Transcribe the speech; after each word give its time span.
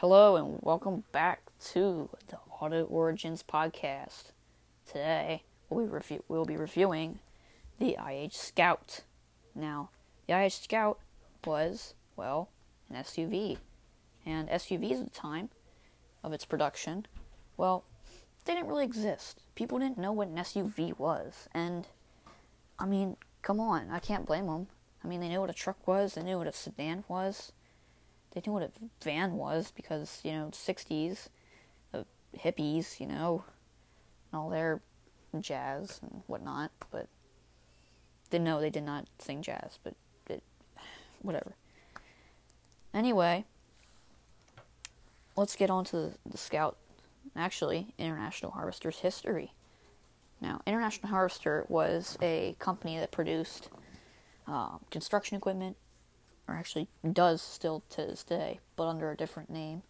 Hello 0.00 0.36
and 0.36 0.60
welcome 0.62 1.02
back 1.10 1.40
to 1.72 2.08
the 2.28 2.38
Auto 2.60 2.84
Origins 2.84 3.42
podcast. 3.42 4.30
Today 4.86 5.42
be, 5.68 5.74
review- 5.74 6.22
we'll 6.28 6.44
be 6.44 6.56
reviewing 6.56 7.18
the 7.80 7.96
IH 7.98 8.30
Scout. 8.30 9.00
Now, 9.56 9.90
the 10.28 10.34
IH 10.34 10.50
Scout 10.50 11.00
was, 11.44 11.94
well, 12.14 12.48
an 12.88 12.94
SUV. 12.94 13.58
And 14.24 14.48
SUVs 14.48 15.00
at 15.00 15.04
the 15.06 15.10
time 15.10 15.48
of 16.22 16.32
its 16.32 16.44
production, 16.44 17.06
well, 17.56 17.82
they 18.44 18.54
didn't 18.54 18.68
really 18.68 18.84
exist. 18.84 19.42
People 19.56 19.80
didn't 19.80 19.98
know 19.98 20.12
what 20.12 20.28
an 20.28 20.36
SUV 20.36 20.96
was. 20.96 21.48
And, 21.52 21.88
I 22.78 22.86
mean, 22.86 23.16
come 23.42 23.58
on, 23.58 23.90
I 23.90 23.98
can't 23.98 24.26
blame 24.26 24.46
them. 24.46 24.68
I 25.02 25.08
mean, 25.08 25.18
they 25.18 25.28
knew 25.28 25.40
what 25.40 25.50
a 25.50 25.54
truck 25.54 25.88
was, 25.88 26.14
they 26.14 26.22
knew 26.22 26.38
what 26.38 26.46
a 26.46 26.52
sedan 26.52 27.02
was 27.08 27.50
they 28.32 28.42
knew 28.46 28.52
what 28.52 28.62
a 28.62 28.70
van 29.02 29.34
was 29.34 29.70
because 29.70 30.20
you 30.22 30.32
know 30.32 30.50
60s 30.52 31.28
the 31.92 32.04
hippies 32.36 33.00
you 33.00 33.06
know 33.06 33.44
and 34.30 34.38
all 34.38 34.50
their 34.50 34.80
jazz 35.40 36.00
and 36.02 36.22
whatnot 36.26 36.70
but 36.90 37.08
they 38.30 38.38
know 38.38 38.60
they 38.60 38.70
did 38.70 38.84
not 38.84 39.06
sing 39.18 39.42
jazz 39.42 39.78
but 39.82 39.94
it, 40.28 40.42
whatever. 41.22 41.54
Anyway 42.92 43.44
let's 45.36 45.56
get 45.56 45.70
on 45.70 45.84
to 45.84 45.96
the, 45.96 46.12
the 46.26 46.38
scout 46.38 46.76
actually 47.36 47.94
international 47.98 48.52
harvester's 48.52 48.98
history. 48.98 49.52
Now 50.40 50.60
international 50.66 51.10
harvester 51.10 51.64
was 51.68 52.18
a 52.20 52.56
company 52.58 52.98
that 52.98 53.10
produced 53.10 53.68
um, 54.46 54.80
construction 54.90 55.36
equipment 55.36 55.76
or 56.48 56.54
actually 56.54 56.88
does 57.12 57.42
still 57.42 57.84
to 57.90 58.06
this 58.06 58.24
day, 58.24 58.58
but 58.74 58.88
under 58.88 59.10
a 59.10 59.16
different 59.16 59.50
name. 59.50 59.82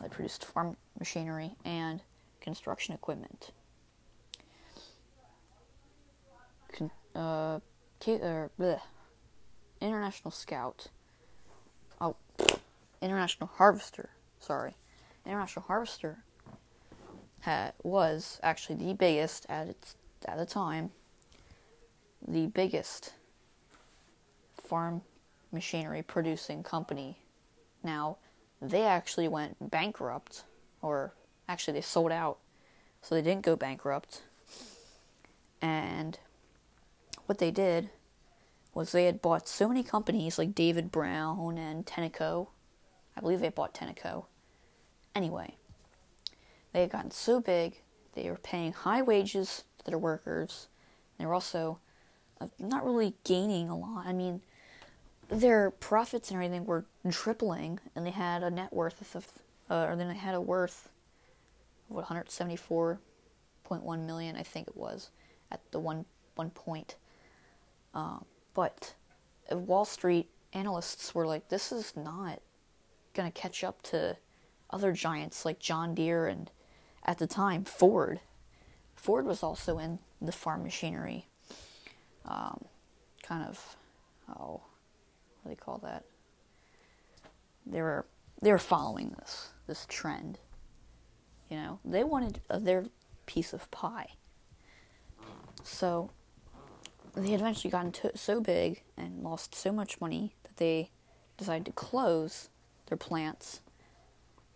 They 0.00 0.08
produced 0.08 0.44
farm 0.44 0.76
machinery 0.98 1.56
and 1.64 2.00
construction 2.40 2.94
equipment. 2.94 3.50
Con- 6.72 6.90
uh, 7.14 7.60
K- 8.00 8.20
uh, 8.20 8.76
International 9.80 10.30
Scout. 10.30 10.86
Oh, 12.00 12.16
International 13.00 13.50
Harvester. 13.54 14.10
Sorry, 14.40 14.74
International 15.26 15.64
Harvester 15.66 16.24
had, 17.40 17.74
was 17.82 18.40
actually 18.42 18.76
the 18.76 18.94
biggest 18.94 19.46
at 19.48 19.68
its 19.68 19.96
at 20.26 20.38
the 20.38 20.46
time. 20.46 20.90
The 22.26 22.46
biggest 22.46 23.14
farm 24.54 25.02
machinery 25.52 26.02
producing 26.02 26.62
company. 26.62 27.18
Now, 27.82 28.18
they 28.60 28.82
actually 28.82 29.28
went 29.28 29.70
bankrupt, 29.70 30.44
or 30.80 31.14
actually, 31.48 31.74
they 31.74 31.80
sold 31.82 32.12
out, 32.12 32.38
so 33.00 33.14
they 33.14 33.22
didn't 33.22 33.42
go 33.42 33.56
bankrupt. 33.56 34.22
And 35.60 36.18
what 37.26 37.38
they 37.38 37.50
did 37.50 37.90
was 38.74 38.92
they 38.92 39.04
had 39.04 39.20
bought 39.20 39.48
so 39.48 39.68
many 39.68 39.82
companies 39.82 40.38
like 40.38 40.54
David 40.54 40.90
Brown 40.90 41.58
and 41.58 41.84
Tenneco. 41.84 42.48
I 43.16 43.20
believe 43.20 43.40
they 43.40 43.48
bought 43.50 43.74
Tenneco. 43.74 44.24
Anyway, 45.14 45.56
they 46.72 46.80
had 46.80 46.90
gotten 46.90 47.10
so 47.10 47.40
big, 47.40 47.82
they 48.14 48.30
were 48.30 48.36
paying 48.36 48.72
high 48.72 49.02
wages 49.02 49.64
to 49.78 49.84
their 49.90 49.98
workers. 49.98 50.68
They 51.18 51.26
were 51.26 51.34
also 51.34 51.78
uh, 52.40 52.48
not 52.58 52.84
really 52.84 53.14
gaining 53.24 53.68
a 53.68 53.76
lot. 53.76 54.06
I 54.06 54.12
mean, 54.12 54.40
their 55.32 55.70
profits 55.70 56.30
and 56.30 56.36
everything 56.36 56.66
were 56.66 56.84
tripling, 57.10 57.80
and 57.96 58.06
they 58.06 58.10
had 58.10 58.42
a 58.42 58.50
net 58.50 58.72
worth 58.72 59.14
of, 59.14 59.26
uh, 59.70 59.86
or 59.88 59.96
then 59.96 60.08
they 60.08 60.14
had 60.14 60.34
a 60.34 60.40
worth 60.40 60.90
of 61.88 61.96
what 61.96 62.06
174.1 62.06 64.06
million, 64.06 64.36
I 64.36 64.42
think 64.42 64.68
it 64.68 64.76
was, 64.76 65.10
at 65.50 65.60
the 65.70 65.80
one 65.80 66.04
one 66.34 66.50
point. 66.50 66.96
Um, 67.94 68.24
but 68.54 68.94
Wall 69.50 69.84
Street 69.84 70.30
analysts 70.52 71.14
were 71.14 71.26
like, 71.26 71.48
"This 71.48 71.72
is 71.72 71.96
not 71.96 72.40
going 73.14 73.30
to 73.30 73.40
catch 73.40 73.64
up 73.64 73.82
to 73.82 74.16
other 74.70 74.92
giants 74.92 75.44
like 75.44 75.58
John 75.58 75.94
Deere 75.94 76.26
and, 76.26 76.50
at 77.04 77.18
the 77.18 77.26
time, 77.26 77.64
Ford. 77.64 78.20
Ford 78.96 79.26
was 79.26 79.42
also 79.42 79.78
in 79.78 79.98
the 80.20 80.32
farm 80.32 80.62
machinery, 80.62 81.26
um, 82.26 82.64
kind 83.22 83.46
of, 83.46 83.76
oh." 84.28 84.62
What 85.42 85.50
do 85.50 85.56
they 85.56 85.56
call 85.56 85.78
that? 85.78 86.04
They 87.66 87.82
were 87.82 88.06
they 88.40 88.50
were 88.50 88.58
following 88.58 89.14
this 89.18 89.50
this 89.66 89.86
trend. 89.88 90.38
You 91.48 91.56
know, 91.56 91.78
they 91.84 92.04
wanted 92.04 92.40
their 92.50 92.84
piece 93.26 93.52
of 93.52 93.70
pie. 93.70 94.12
So 95.62 96.10
they 97.14 97.32
eventually 97.32 97.70
gotten 97.70 97.92
to, 97.92 98.16
so 98.16 98.40
big 98.40 98.82
and 98.96 99.22
lost 99.22 99.54
so 99.54 99.70
much 99.70 100.00
money 100.00 100.34
that 100.44 100.56
they 100.56 100.90
decided 101.36 101.66
to 101.66 101.72
close 101.72 102.48
their 102.86 102.96
plants. 102.96 103.60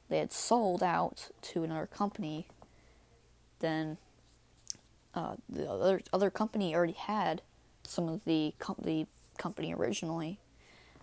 They 0.09 0.19
had 0.19 0.33
sold 0.33 0.83
out 0.83 1.29
to 1.43 1.65
another 1.65 1.87
company. 1.87 2.49
Then 3.59 3.99
uh, 5.15 5.37
the 5.49 5.71
other 5.71 6.01
other 6.13 6.31
company 6.31 6.75
already 6.75 6.93
had 6.93 7.43
some 7.83 8.09
of 8.09 8.25
the 8.25 8.55
com- 8.59 8.77
the 8.83 9.07
company 9.39 9.75
originally 9.75 10.39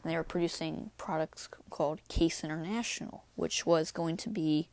and 0.03 0.12
they 0.12 0.18
were 0.18 0.24
producing 0.24 0.91
products 0.97 1.47
called 1.69 2.00
Case 2.09 2.44
International, 2.44 3.24
which 3.36 3.66
was 3.66 3.91
going 3.91 4.18
to 4.18 4.30
be 4.30 4.68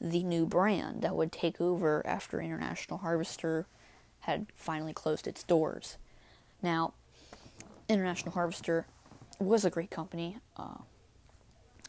the 0.00 0.22
new 0.22 0.46
brand 0.46 1.02
that 1.02 1.16
would 1.16 1.32
take 1.32 1.60
over 1.60 2.06
after 2.06 2.40
International 2.40 2.98
Harvester 2.98 3.66
had 4.20 4.46
finally 4.54 4.92
closed 4.92 5.26
its 5.26 5.42
doors. 5.42 5.96
Now, 6.62 6.92
International 7.88 8.32
Harvester 8.32 8.86
was 9.38 9.64
a 9.64 9.70
great 9.70 9.90
company. 9.90 10.36
Uh, 10.56 10.78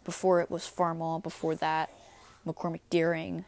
before 0.04 0.42
it 0.42 0.50
was 0.50 0.64
Farmall, 0.64 1.22
before 1.22 1.56
that, 1.56 1.92
McCormick 2.46 2.82
Deering. 2.90 3.46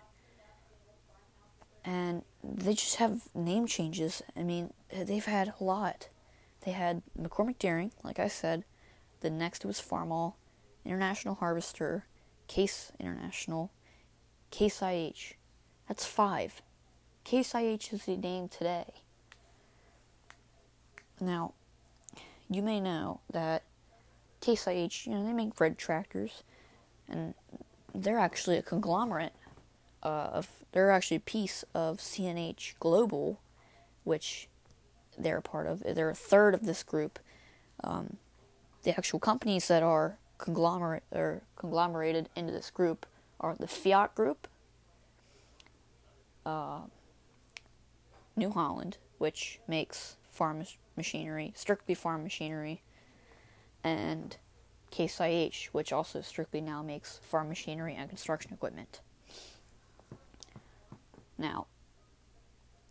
And 1.85 2.23
they 2.43 2.73
just 2.73 2.97
have 2.97 3.29
name 3.33 3.67
changes. 3.67 4.21
I 4.35 4.43
mean, 4.43 4.73
they've 4.95 5.25
had 5.25 5.53
a 5.59 5.63
lot. 5.63 6.09
They 6.65 6.71
had 6.71 7.01
McCormick 7.19 7.57
Deering, 7.57 7.91
like 8.03 8.19
I 8.19 8.27
said, 8.27 8.63
the 9.23 9.29
next 9.29 9.65
was 9.65 9.81
Farmall, 9.81 10.33
International 10.85 11.35
Harvester, 11.35 12.05
Case 12.47 12.91
International, 12.99 13.71
Case 14.51 14.81
IH. 14.81 15.35
That's 15.87 16.05
five. 16.05 16.61
Case 17.23 17.55
IH 17.55 17.93
is 17.93 18.05
the 18.05 18.17
name 18.17 18.49
today. 18.49 18.85
Now, 21.19 21.53
you 22.49 22.61
may 22.61 22.79
know 22.79 23.21
that 23.31 23.63
Case 24.41 24.67
IH, 24.67 25.05
you 25.05 25.13
know, 25.13 25.25
they 25.25 25.31
make 25.31 25.57
red 25.59 25.77
tractors, 25.77 26.43
and 27.07 27.33
they're 27.95 28.19
actually 28.19 28.57
a 28.57 28.61
conglomerate 28.61 29.33
of, 30.03 30.49
they're 30.73 30.91
actually 30.91 31.17
a 31.17 31.21
piece 31.21 31.63
of 31.73 31.99
CNH 31.99 32.73
Global, 32.77 33.39
which 34.03 34.49
they're 35.17 35.37
a 35.37 35.41
part 35.41 35.65
of. 35.65 35.81
They're 35.81 36.09
a 36.09 36.15
third 36.15 36.53
of 36.53 36.65
this 36.65 36.83
group. 36.83 37.19
Um, 37.81 38.17
the 38.83 38.91
actual 38.91 39.19
companies 39.19 39.67
that 39.67 39.83
are 39.83 40.17
conglomerate 40.37 41.03
or 41.11 41.41
conglomerated 41.55 42.29
into 42.35 42.51
this 42.51 42.69
group 42.69 43.05
are 43.39 43.55
the 43.55 43.67
Fiat 43.67 44.13
Group, 44.15 44.47
uh, 46.45 46.81
New 48.35 48.51
Holland, 48.51 48.97
which 49.17 49.59
makes 49.67 50.17
farm 50.29 50.63
machinery, 50.97 51.53
strictly 51.55 51.95
farm 51.95 52.23
machinery, 52.23 52.81
and 53.83 54.37
Case 54.91 55.19
IH, 55.19 55.69
which 55.71 55.91
also 55.91 56.21
strictly 56.21 56.61
now 56.61 56.83
makes 56.83 57.19
farm 57.23 57.49
machinery 57.49 57.95
and 57.95 58.09
construction 58.09 58.53
equipment. 58.53 59.01
Now, 61.37 61.65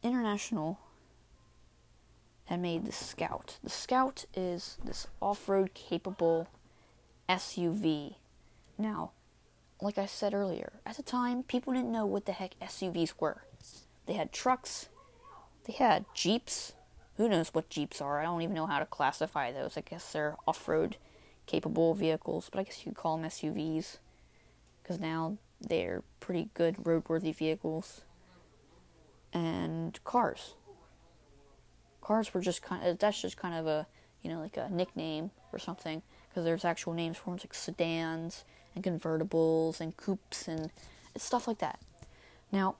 International 0.02 0.80
had 2.46 2.60
made 2.60 2.84
the 2.84 2.92
Scout. 2.92 3.58
The 3.62 3.70
Scout 3.70 4.24
is 4.34 4.78
this 4.84 5.06
off 5.20 5.48
road 5.48 5.74
capable 5.74 6.48
SUV. 7.28 8.16
Now, 8.78 9.12
like 9.80 9.98
I 9.98 10.06
said 10.06 10.34
earlier, 10.34 10.74
at 10.84 10.96
the 10.96 11.02
time, 11.02 11.42
people 11.42 11.72
didn't 11.72 11.92
know 11.92 12.06
what 12.06 12.26
the 12.26 12.32
heck 12.32 12.58
SUVs 12.60 13.14
were. 13.18 13.44
They 14.06 14.14
had 14.14 14.32
trucks, 14.32 14.88
they 15.64 15.72
had 15.72 16.04
Jeeps. 16.14 16.74
Who 17.16 17.28
knows 17.28 17.50
what 17.52 17.68
Jeeps 17.68 18.00
are? 18.00 18.20
I 18.20 18.24
don't 18.24 18.40
even 18.40 18.54
know 18.54 18.66
how 18.66 18.78
to 18.78 18.86
classify 18.86 19.52
those. 19.52 19.76
I 19.76 19.82
guess 19.82 20.12
they're 20.12 20.36
off 20.46 20.66
road 20.66 20.96
capable 21.46 21.94
vehicles, 21.94 22.48
but 22.50 22.58
I 22.58 22.62
guess 22.64 22.84
you 22.84 22.92
could 22.92 23.00
call 23.00 23.16
them 23.16 23.28
SUVs 23.28 23.98
because 24.82 24.98
now 24.98 25.36
they're 25.60 26.02
pretty 26.20 26.48
good 26.54 26.76
roadworthy 26.78 27.34
vehicles. 27.34 28.02
And 29.32 30.02
cars 30.04 30.54
cars 32.02 32.34
were 32.34 32.40
just 32.40 32.62
kind 32.62 32.86
of 32.86 32.98
that's 32.98 33.22
just 33.22 33.36
kind 33.36 33.54
of 33.54 33.66
a 33.66 33.86
you 34.22 34.30
know 34.30 34.40
like 34.40 34.56
a 34.56 34.68
nickname 34.70 35.30
or 35.52 35.58
something 35.58 36.02
because 36.28 36.44
there's 36.44 36.64
actual 36.64 36.92
names 36.92 37.16
for 37.16 37.30
them 37.30 37.38
like 37.42 37.54
sedans 37.54 38.44
and 38.74 38.84
convertibles 38.84 39.80
and 39.80 39.96
coupes 39.96 40.48
and 40.48 40.70
stuff 41.16 41.46
like 41.46 41.58
that. 41.58 41.78
Now, 42.50 42.76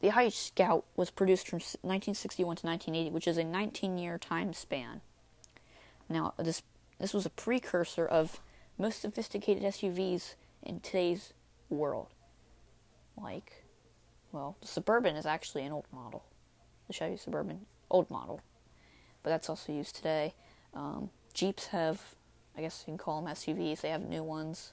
the 0.00 0.08
IH 0.08 0.30
Scout 0.30 0.84
was 0.96 1.10
produced 1.10 1.48
from 1.48 1.58
1961 1.58 2.56
to 2.56 2.66
1980, 2.66 3.10
which 3.12 3.28
is 3.28 3.36
a 3.36 3.42
19-year 3.42 4.16
time 4.18 4.54
span. 4.54 5.02
Now, 6.08 6.32
this 6.38 6.62
this 6.98 7.14
was 7.14 7.24
a 7.24 7.30
precursor 7.30 8.06
of 8.06 8.40
most 8.78 9.00
sophisticated 9.00 9.62
SUVs 9.62 10.34
in 10.62 10.80
today's 10.80 11.32
world. 11.68 12.08
Like, 13.16 13.64
well, 14.32 14.56
the 14.60 14.66
Suburban 14.66 15.16
is 15.16 15.26
actually 15.26 15.64
an 15.64 15.72
old 15.72 15.86
model. 15.92 16.24
The 16.86 16.92
Chevy 16.92 17.16
Suburban, 17.16 17.66
old 17.90 18.10
model. 18.10 18.40
But 19.22 19.30
that's 19.30 19.48
also 19.48 19.72
used 19.72 19.96
today. 19.96 20.34
Um, 20.74 21.10
Jeeps 21.34 21.66
have, 21.68 22.00
I 22.56 22.60
guess 22.60 22.84
you 22.86 22.92
can 22.92 22.98
call 22.98 23.20
them 23.20 23.32
SUVs, 23.32 23.80
they 23.80 23.90
have 23.90 24.02
new 24.02 24.22
ones. 24.22 24.72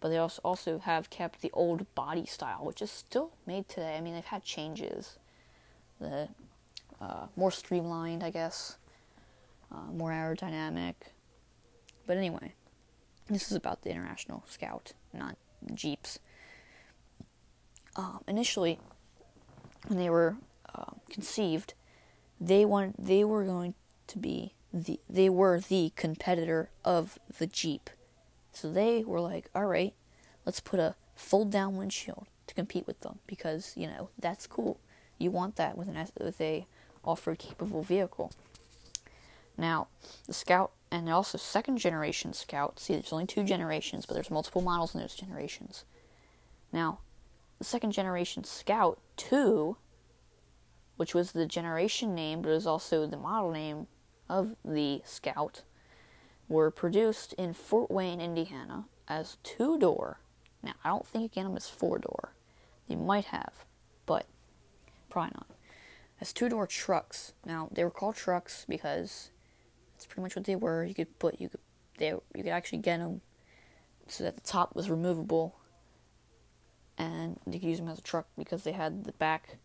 But 0.00 0.10
they 0.10 0.18
also, 0.18 0.40
also 0.44 0.78
have 0.80 1.08
kept 1.08 1.40
the 1.40 1.50
old 1.52 1.92
body 1.94 2.26
style, 2.26 2.64
which 2.64 2.82
is 2.82 2.90
still 2.90 3.32
made 3.46 3.68
today. 3.68 3.96
I 3.96 4.00
mean, 4.00 4.14
they've 4.14 4.24
had 4.24 4.44
changes. 4.44 5.18
The 5.98 6.28
uh, 7.00 7.26
more 7.36 7.50
streamlined, 7.50 8.22
I 8.22 8.30
guess, 8.30 8.76
uh, 9.72 9.92
more 9.92 10.10
aerodynamic, 10.10 10.94
but 12.06 12.16
anyway, 12.16 12.52
this 13.28 13.50
is 13.50 13.56
about 13.56 13.82
the 13.82 13.90
International 13.90 14.44
Scout, 14.46 14.92
not 15.12 15.36
Jeeps. 15.72 16.18
Um, 17.96 18.22
initially, 18.28 18.78
when 19.86 19.98
they 19.98 20.10
were 20.10 20.36
uh, 20.74 20.92
conceived, 21.10 21.74
they 22.40 22.64
wanted 22.64 22.94
they 22.98 23.24
were 23.24 23.44
going 23.44 23.74
to 24.06 24.18
be 24.18 24.54
the 24.72 25.00
they 25.08 25.28
were 25.28 25.60
the 25.60 25.92
competitor 25.96 26.70
of 26.84 27.18
the 27.38 27.46
Jeep. 27.46 27.90
So 28.52 28.70
they 28.70 29.04
were 29.04 29.20
like, 29.20 29.50
all 29.54 29.66
right, 29.66 29.94
let's 30.44 30.60
put 30.60 30.80
a 30.80 30.94
fold 31.16 31.50
down 31.50 31.76
windshield 31.76 32.26
to 32.46 32.54
compete 32.54 32.86
with 32.86 33.00
them 33.00 33.18
because 33.26 33.72
you 33.76 33.86
know 33.86 34.10
that's 34.18 34.46
cool. 34.46 34.80
You 35.18 35.30
want 35.30 35.56
that 35.56 35.78
with 35.78 35.88
an 35.88 36.06
with 36.20 36.40
a 36.40 36.66
off 37.04 37.26
road 37.26 37.38
capable 37.38 37.82
vehicle. 37.82 38.32
Now, 39.56 39.86
the 40.26 40.34
Scout 40.34 40.72
and 40.90 41.08
also 41.08 41.38
second 41.38 41.78
generation 41.78 42.32
Scout. 42.32 42.80
See, 42.80 42.94
there's 42.94 43.12
only 43.12 43.26
two 43.26 43.44
generations, 43.44 44.06
but 44.06 44.14
there's 44.14 44.30
multiple 44.30 44.62
models 44.62 44.94
in 44.94 45.00
those 45.00 45.14
generations. 45.14 45.84
Now, 46.72 46.98
the 47.58 47.64
second 47.64 47.92
generation 47.92 48.44
Scout 48.44 48.98
2, 49.16 49.76
which 50.96 51.14
was 51.14 51.32
the 51.32 51.46
generation 51.46 52.14
name, 52.14 52.42
but 52.42 52.50
was 52.50 52.66
also 52.66 53.06
the 53.06 53.16
model 53.16 53.50
name 53.50 53.86
of 54.28 54.56
the 54.64 55.02
Scout, 55.04 55.62
were 56.48 56.70
produced 56.70 57.32
in 57.34 57.52
Fort 57.52 57.90
Wayne, 57.90 58.20
Indiana, 58.20 58.86
as 59.08 59.36
two 59.42 59.78
door. 59.78 60.20
Now, 60.62 60.74
I 60.82 60.90
don't 60.90 61.06
think 61.06 61.32
again 61.32 61.52
was 61.52 61.68
four 61.68 61.98
door. 61.98 62.34
They 62.88 62.96
might 62.96 63.26
have, 63.26 63.64
but 64.06 64.26
probably 65.10 65.32
not. 65.34 65.46
As 66.20 66.32
two 66.32 66.48
door 66.48 66.66
trucks. 66.66 67.32
Now, 67.44 67.68
they 67.72 67.84
were 67.84 67.90
called 67.90 68.16
trucks 68.16 68.64
because 68.68 69.30
that's 69.92 70.06
pretty 70.06 70.22
much 70.22 70.36
what 70.36 70.44
they 70.44 70.56
were. 70.56 70.84
You 70.84 70.94
could 70.94 71.18
put 71.18 71.40
you 71.40 71.48
could 71.48 71.60
they 71.98 72.08
you 72.08 72.22
could 72.42 72.48
actually 72.48 72.78
get 72.78 72.98
them 72.98 73.20
so 74.06 74.24
that 74.24 74.36
the 74.36 74.42
top 74.42 74.74
was 74.74 74.90
removable, 74.90 75.56
and 76.98 77.38
you 77.46 77.52
could 77.52 77.68
use 77.68 77.78
them 77.78 77.88
as 77.88 77.98
a 77.98 78.02
truck 78.02 78.26
because 78.36 78.64
they 78.64 78.72
had 78.72 79.04
the 79.04 79.12
back 79.12 79.58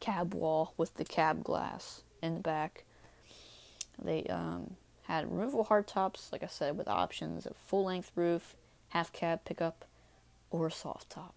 cab 0.00 0.34
wall 0.34 0.74
with 0.76 0.94
the 0.94 1.04
cab 1.04 1.44
glass 1.44 2.02
in 2.22 2.34
the 2.34 2.40
back. 2.40 2.84
They 4.02 4.24
um, 4.24 4.76
had 5.02 5.30
removable 5.30 5.66
hardtops, 5.66 6.32
like 6.32 6.42
I 6.42 6.48
said, 6.48 6.76
with 6.76 6.88
options 6.88 7.46
of 7.46 7.56
full 7.56 7.84
length 7.84 8.12
roof, 8.14 8.56
half 8.88 9.12
cab 9.12 9.44
pickup, 9.44 9.84
or 10.50 10.70
soft 10.70 11.10
top. 11.10 11.34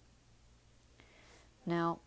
Now, 1.66 2.00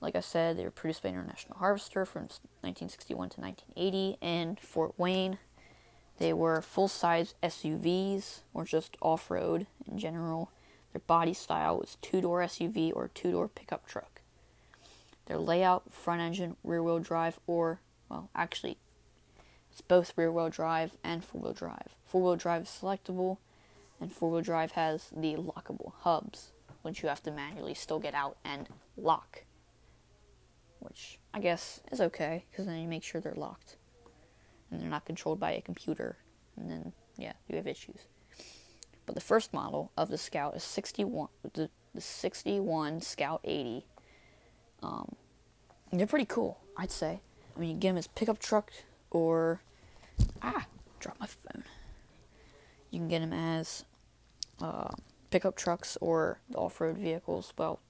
like 0.00 0.16
I 0.16 0.20
said, 0.20 0.56
they 0.56 0.64
were 0.64 0.70
produced 0.70 1.02
by 1.02 1.10
International 1.10 1.58
Harvester 1.58 2.04
from 2.04 2.22
1961 2.62 3.30
to 3.30 3.40
1980 3.40 4.18
in 4.20 4.56
Fort 4.56 4.98
Wayne. 4.98 5.38
They 6.18 6.32
were 6.32 6.60
full 6.60 6.88
size 6.88 7.34
SUVs 7.42 8.40
or 8.52 8.64
just 8.64 8.96
off 9.00 9.30
road 9.30 9.66
in 9.90 9.98
general. 9.98 10.50
Their 10.92 11.00
body 11.06 11.32
style 11.32 11.78
was 11.78 11.96
two 12.02 12.20
door 12.20 12.40
SUV 12.40 12.92
or 12.94 13.08
two 13.08 13.32
door 13.32 13.48
pickup 13.48 13.86
truck. 13.86 14.11
Their 15.32 15.40
layout, 15.40 15.90
front 15.90 16.20
engine, 16.20 16.56
rear 16.62 16.82
wheel 16.82 16.98
drive, 16.98 17.40
or, 17.46 17.80
well, 18.10 18.28
actually, 18.34 18.76
it's 19.70 19.80
both 19.80 20.12
rear 20.14 20.30
wheel 20.30 20.50
drive 20.50 20.98
and 21.02 21.24
four 21.24 21.40
wheel 21.40 21.54
drive. 21.54 21.96
Four 22.04 22.20
wheel 22.20 22.36
drive 22.36 22.64
is 22.64 22.68
selectable, 22.68 23.38
and 23.98 24.12
four 24.12 24.30
wheel 24.30 24.42
drive 24.42 24.72
has 24.72 25.08
the 25.10 25.36
lockable 25.36 25.92
hubs, 26.00 26.52
which 26.82 27.02
you 27.02 27.08
have 27.08 27.22
to 27.22 27.30
manually 27.30 27.72
still 27.72 27.98
get 27.98 28.12
out 28.12 28.36
and 28.44 28.68
lock 28.94 29.44
which 30.80 31.18
I 31.32 31.40
guess 31.40 31.80
is 31.90 32.00
okay 32.00 32.44
because 32.50 32.66
then 32.66 32.80
you 32.80 32.88
make 32.88 33.04
sure 33.04 33.20
they're 33.20 33.32
locked 33.34 33.76
and 34.70 34.80
they're 34.80 34.90
not 34.90 35.04
controlled 35.04 35.38
by 35.38 35.52
a 35.52 35.62
computer, 35.62 36.16
and 36.56 36.70
then 36.70 36.92
yeah, 37.16 37.32
you 37.48 37.56
have 37.56 37.66
issues. 37.66 38.00
But 39.06 39.14
the 39.14 39.20
first 39.20 39.54
model 39.54 39.92
of 39.96 40.08
the 40.08 40.18
Scout 40.18 40.56
is 40.56 40.64
61, 40.64 41.28
the, 41.54 41.70
the 41.94 42.00
61 42.00 43.00
Scout 43.00 43.40
80. 43.44 43.86
Um, 44.82 45.14
they're 46.00 46.06
pretty 46.06 46.26
cool, 46.26 46.58
I'd 46.76 46.90
say. 46.90 47.20
I 47.54 47.60
mean, 47.60 47.70
you 47.70 47.76
get 47.76 47.90
them 47.90 47.98
as 47.98 48.06
pickup 48.06 48.38
truck 48.38 48.72
or 49.10 49.60
ah, 50.40 50.66
drop 51.00 51.18
my 51.20 51.26
phone. 51.26 51.64
You 52.90 53.00
can 53.00 53.08
get 53.08 53.20
them 53.20 53.32
as 53.32 53.84
uh, 54.60 54.90
pickup 55.30 55.56
trucks 55.56 55.98
or 56.00 56.40
off-road 56.54 56.96
vehicles. 56.96 57.52
Well, 57.56 57.80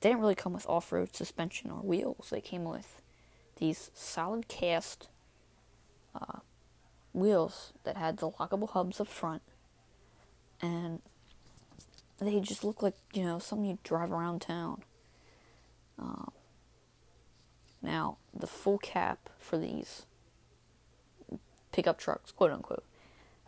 they 0.00 0.08
didn't 0.08 0.20
really 0.20 0.34
come 0.34 0.52
with 0.52 0.66
off 0.68 0.92
road 0.92 1.14
suspension 1.14 1.70
or 1.70 1.80
wheels. 1.80 2.28
They 2.30 2.40
came 2.40 2.64
with 2.64 3.00
these 3.56 3.90
solid 3.94 4.48
cast 4.48 5.08
uh, 6.14 6.40
wheels 7.12 7.72
that 7.84 7.96
had 7.96 8.18
the 8.18 8.30
lockable 8.30 8.70
hubs 8.70 9.00
up 9.00 9.08
front. 9.08 9.42
And 10.60 11.00
they 12.18 12.40
just 12.40 12.64
look 12.64 12.82
like, 12.82 12.94
you 13.12 13.24
know, 13.24 13.38
something 13.38 13.68
you 13.68 13.78
drive 13.84 14.12
around 14.12 14.40
town. 14.40 14.82
Um, 15.98 16.32
now, 17.82 18.18
the 18.32 18.46
full 18.46 18.78
cap 18.78 19.28
for 19.38 19.58
these 19.58 20.06
pickup 21.72 21.98
trucks, 21.98 22.30
quote 22.30 22.52
unquote, 22.52 22.84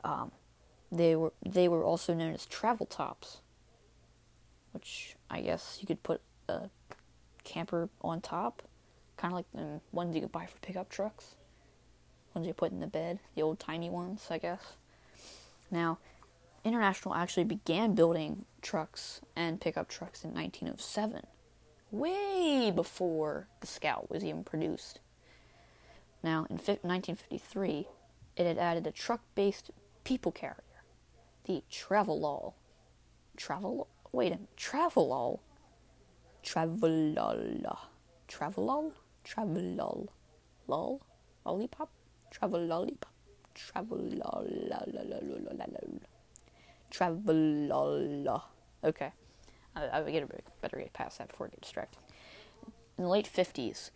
um, 0.02 0.32
they 0.90 1.14
were 1.16 1.32
they 1.44 1.68
were 1.68 1.84
also 1.84 2.14
known 2.14 2.34
as 2.34 2.46
travel 2.46 2.86
tops, 2.86 3.40
which 4.72 5.16
I 5.30 5.40
guess 5.40 5.78
you 5.80 5.86
could 5.86 6.02
put 6.02 6.20
a 6.48 6.68
camper 7.44 7.88
on 8.02 8.20
top, 8.20 8.62
kind 9.16 9.32
of 9.32 9.36
like 9.36 9.46
the 9.54 9.80
ones 9.92 10.14
you 10.14 10.20
could 10.20 10.32
buy 10.32 10.46
for 10.46 10.58
pickup 10.58 10.88
trucks, 10.88 11.36
ones 12.34 12.46
you 12.46 12.54
put 12.54 12.72
in 12.72 12.80
the 12.80 12.86
bed, 12.86 13.20
the 13.34 13.42
old 13.42 13.58
timey 13.58 13.90
ones, 13.90 14.26
I 14.30 14.38
guess. 14.38 14.74
Now, 15.70 15.98
International 16.64 17.14
actually 17.14 17.44
began 17.44 17.94
building 17.94 18.46
trucks 18.62 19.20
and 19.36 19.60
pickup 19.60 19.88
trucks 19.88 20.24
in 20.24 20.32
1907, 20.32 21.26
way 21.98 22.72
before 22.74 23.48
the 23.60 23.66
Scout 23.66 24.10
was 24.10 24.24
even 24.24 24.44
produced. 24.44 25.00
Now, 26.22 26.46
in 26.50 26.56
1953, 26.56 27.86
it 28.36 28.46
had 28.46 28.58
added 28.58 28.86
a 28.86 28.92
truck 28.92 29.20
based 29.34 29.70
people 30.04 30.32
carrier, 30.32 30.82
the 31.44 31.62
Travelall. 31.70 32.54
Travel? 33.36 33.88
Wait 34.12 34.28
a 34.28 34.36
minute, 34.36 34.56
Travelall? 34.56 35.40
Travelall. 36.42 37.78
Travelall? 38.28 38.92
Travelall. 39.24 40.08
Lol? 40.66 41.00
Lollipop? 41.44 41.90
Travel 42.30 42.66
lollipop? 42.66 43.12
Travelall. 43.54 44.46
Travelall. 46.90 48.42
Okay. 48.82 49.12
I, 49.76 50.00
I 50.00 50.10
get 50.10 50.22
a, 50.22 50.28
better 50.60 50.78
get 50.78 50.92
past 50.92 51.18
that 51.18 51.28
before 51.28 51.46
I 51.46 51.50
get 51.50 51.60
distracted. 51.60 51.98
In 52.96 53.04
the 53.04 53.10
late 53.10 53.28
50s, 53.32 53.90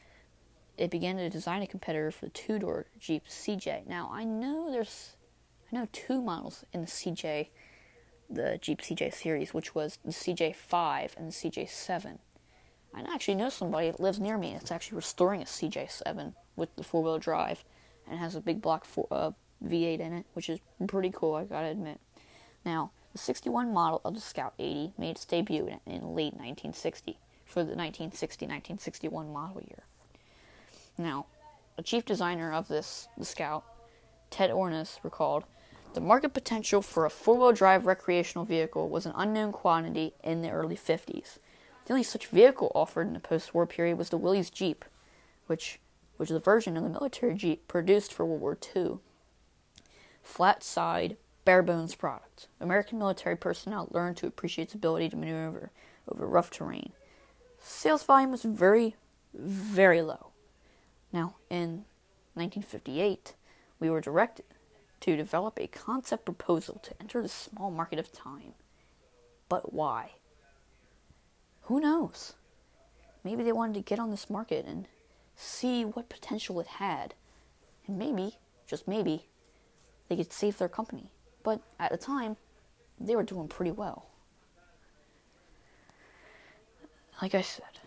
it 0.77 0.91
began 0.91 1.17
to 1.17 1.29
design 1.29 1.63
a 1.63 1.67
competitor 1.67 2.11
for 2.11 2.27
the 2.27 2.31
two 2.31 2.59
door 2.59 2.87
Jeep 2.99 3.27
CJ. 3.29 3.87
Now, 3.87 4.11
I 4.13 4.25
know 4.25 4.71
there's, 4.71 5.17
I 5.71 5.77
know 5.77 5.89
two 5.93 6.23
models 6.23 6.65
in 6.73 6.81
the 6.81 6.87
CJ, 6.87 7.49
the 8.31 8.59
Jeep 8.61 8.81
CJ 8.81 9.13
series, 9.13 9.55
which 9.55 9.75
was 9.75 9.99
the 10.05 10.13
CJ5 10.13 11.17
and 11.17 11.29
the 11.29 11.33
CJ7. 11.33 12.19
I 12.95 13.01
actually 13.13 13.35
know 13.35 13.49
somebody 13.51 13.91
that 13.91 14.01
lives 14.01 14.19
near 14.19 14.39
me 14.39 14.53
that's 14.53 14.73
actually 14.73 14.97
restoring 14.97 15.43
a 15.43 15.45
CJ7 15.45 16.35
with 16.57 16.75
the 16.77 16.83
four 16.83 17.03
wheel 17.03 17.19
drive 17.19 17.65
and 18.09 18.19
has 18.19 18.35
a 18.35 18.41
big 18.41 18.63
block 18.63 18.85
for, 18.85 19.07
uh, 19.11 19.33
V8 19.65 20.01
in 20.01 20.13
it, 20.13 20.27
which 20.35 20.49
is 20.49 20.61
pretty 20.87 21.11
cool, 21.13 21.35
I 21.35 21.45
gotta 21.45 21.69
admit. 21.69 22.01
Now, 22.65 22.93
the 23.19 23.25
61 23.25 23.73
model 23.73 24.01
of 24.05 24.15
the 24.15 24.21
Scout 24.21 24.55
80 24.59 24.93
made 24.97 25.11
its 25.11 25.25
debut 25.25 25.67
in, 25.67 25.81
in 25.93 26.15
late 26.15 26.35
1960 26.35 27.19
for 27.45 27.61
the 27.61 27.75
1960 27.75 28.47
1961 28.47 29.33
model 29.33 29.61
year. 29.63 29.83
Now, 30.97 31.27
the 31.77 31.83
chief 31.83 32.05
designer 32.05 32.53
of 32.53 32.69
this, 32.69 33.09
the 33.17 33.25
Scout, 33.25 33.65
Ted 34.31 34.51
Ornish, 34.51 35.03
recalled 35.03 35.45
The 35.95 36.01
market 36.01 36.33
potential 36.33 36.81
for 36.81 37.07
a 37.07 37.11
four 37.11 37.37
wheel 37.37 37.53
drive 37.53 37.87
recreational 37.87 38.45
vehicle 38.45 38.89
was 38.89 39.05
an 39.05 39.13
unknown 39.17 39.51
quantity 39.51 40.15
in 40.23 40.43
the 40.43 40.51
early 40.51 40.77
50s. 40.77 41.39
The 41.87 41.95
only 41.95 42.05
such 42.05 42.27
vehicle 42.27 42.71
offered 42.75 43.09
in 43.09 43.15
the 43.15 43.21
post 43.21 43.53
war 43.53 43.67
period 43.67 43.99
was 43.99 44.11
the 44.11 44.17
Willys 44.17 44.51
Jeep, 44.51 44.85
which, 45.47 45.81
which 46.19 46.31
was 46.31 46.37
a 46.37 46.41
version 46.41 46.77
of 46.77 46.85
the 46.85 46.91
military 46.91 47.35
Jeep 47.35 47.67
produced 47.67 48.13
for 48.13 48.25
World 48.25 48.41
War 48.41 48.59
II. 48.77 48.99
Flat 50.23 50.63
side, 50.63 51.17
bare 51.49 51.63
bones 51.63 51.95
product. 51.95 52.47
American 52.61 52.99
military 52.99 53.35
personnel 53.35 53.89
learned 53.91 54.19
to 54.19 54.27
appreciate 54.27 54.65
its 54.65 54.75
ability 54.75 55.09
to 55.09 55.17
maneuver 55.17 55.71
over 56.07 56.27
rough 56.27 56.51
terrain. 56.51 56.93
Sales 57.59 58.03
volume 58.03 58.33
was 58.33 58.43
very, 58.43 58.97
very 59.33 60.03
low. 60.03 60.27
Now, 61.11 61.37
in 61.49 61.87
1958, 62.35 63.33
we 63.81 63.89
were 63.89 64.03
directed 64.03 64.45
to 65.01 65.17
develop 65.17 65.59
a 65.59 65.69
concept 65.69 66.27
proposal 66.27 66.81
to 66.83 66.93
enter 67.01 67.23
the 67.23 67.31
small 67.31 67.71
market 67.71 67.99
of 67.99 68.13
time. 68.13 68.53
But 69.49 69.73
why? 69.73 70.11
Who 71.63 71.81
knows? 71.81 72.35
Maybe 73.25 73.43
they 73.43 73.53
wanted 73.53 73.73
to 73.77 73.81
get 73.81 73.99
on 73.99 74.11
this 74.11 74.29
market 74.29 74.67
and 74.67 74.87
see 75.35 75.83
what 75.83 76.11
potential 76.11 76.61
it 76.61 76.67
had. 76.67 77.15
And 77.87 77.97
maybe, 77.97 78.37
just 78.67 78.87
maybe, 78.87 79.29
they 80.11 80.17
could 80.17 80.31
save 80.31 80.59
their 80.59 80.69
company. 80.69 81.11
But 81.49 81.63
at 81.81 81.91
the 81.91 81.97
time, 81.97 82.37
they 83.01 83.17
were 83.17 83.23
doing 83.23 83.49
pretty 83.49 83.71
well. 83.71 84.05
Like 87.23 87.35
I 87.35 87.41
said, 87.41 87.81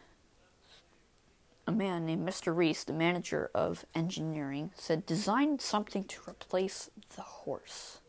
a 1.67 1.71
man 1.71 2.07
named 2.07 2.27
Mr. 2.27 2.57
Reese, 2.57 2.83
the 2.83 2.91
manager 2.91 3.51
of 3.53 3.85
engineering, 3.93 4.71
said, 4.73 5.05
Design 5.05 5.59
something 5.59 6.05
to 6.05 6.21
replace 6.27 6.89
the 7.15 7.21
horse. 7.21 7.99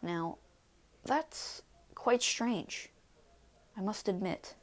Now, 0.00 0.38
that's 1.04 1.60
quite 1.94 2.22
strange, 2.22 2.88
I 3.76 3.82
must 3.82 4.08
admit. 4.08 4.54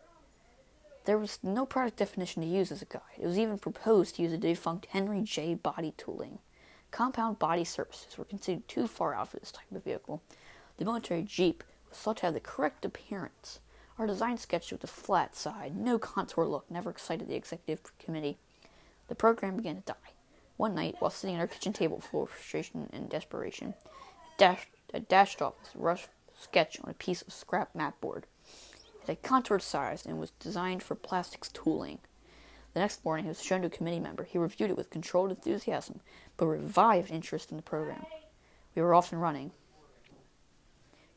There 1.05 1.19
was 1.19 1.37
no 1.43 1.67
product 1.67 1.97
definition 1.97 2.41
to 2.41 2.47
use 2.47 2.71
as 2.71 2.81
a 2.81 2.85
guide. 2.85 3.19
It 3.19 3.27
was 3.27 3.37
even 3.37 3.59
proposed 3.59 4.15
to 4.15 4.23
use 4.23 4.33
a 4.33 4.39
defunct 4.39 4.87
Henry 4.87 5.21
J. 5.21 5.53
Body 5.53 5.93
tooling. 5.97 6.39
Compound 6.91 7.39
body 7.39 7.63
surfaces 7.63 8.17
were 8.17 8.25
considered 8.25 8.67
too 8.67 8.87
far 8.87 9.13
out 9.13 9.29
for 9.29 9.39
this 9.39 9.51
type 9.51 9.71
of 9.73 9.83
vehicle. 9.83 10.21
The 10.77 10.85
military 10.85 11.23
Jeep 11.23 11.63
was 11.89 11.97
thought 11.97 12.17
to 12.17 12.27
have 12.27 12.33
the 12.33 12.39
correct 12.39 12.85
appearance 12.85 13.59
our 13.99 14.07
design 14.07 14.37
sketch 14.37 14.71
with 14.71 14.83
a 14.83 14.87
flat 14.87 15.35
side, 15.35 15.75
no 15.75 15.99
contour 15.99 16.45
look, 16.45 16.71
never 16.71 16.89
excited 16.89 17.27
the 17.27 17.35
executive 17.35 17.91
committee. 17.99 18.37
The 19.09 19.15
program 19.15 19.57
began 19.57 19.75
to 19.75 19.81
die. 19.81 20.13
One 20.55 20.73
night, 20.73 20.95
while 20.99 21.11
sitting 21.11 21.35
at 21.35 21.41
our 21.41 21.47
kitchen 21.47 21.73
table 21.73 21.99
full 21.99 22.23
of 22.23 22.29
frustration 22.29 22.89
and 22.93 23.09
desperation, 23.09 23.73
dashed, 24.37 24.69
I 24.93 24.99
dashed 24.99 25.41
off 25.41 25.59
this 25.59 25.75
rough 25.75 26.09
sketch 26.39 26.79
on 26.81 26.89
a 26.89 26.93
piece 26.93 27.21
of 27.21 27.33
scrap 27.33 27.75
mat 27.75 27.99
board. 27.99 28.25
It 29.03 29.07
had 29.07 29.21
contoured 29.21 29.61
size 29.61 30.05
and 30.05 30.17
was 30.17 30.31
designed 30.39 30.81
for 30.81 30.95
plastics 30.95 31.49
tooling. 31.49 31.99
The 32.73 32.79
next 32.79 33.03
morning, 33.03 33.25
it 33.25 33.29
was 33.29 33.43
shown 33.43 33.61
to 33.61 33.67
a 33.67 33.71
committee 33.71 33.99
member. 33.99 34.23
He 34.23 34.37
reviewed 34.37 34.69
it 34.69 34.77
with 34.77 34.89
controlled 34.89 35.31
enthusiasm, 35.31 36.01
but 36.37 36.45
revived 36.45 37.11
interest 37.11 37.51
in 37.51 37.57
the 37.57 37.63
program. 37.63 38.05
We 38.75 38.81
were 38.81 38.93
off 38.93 39.11
and 39.11 39.21
running. 39.21 39.51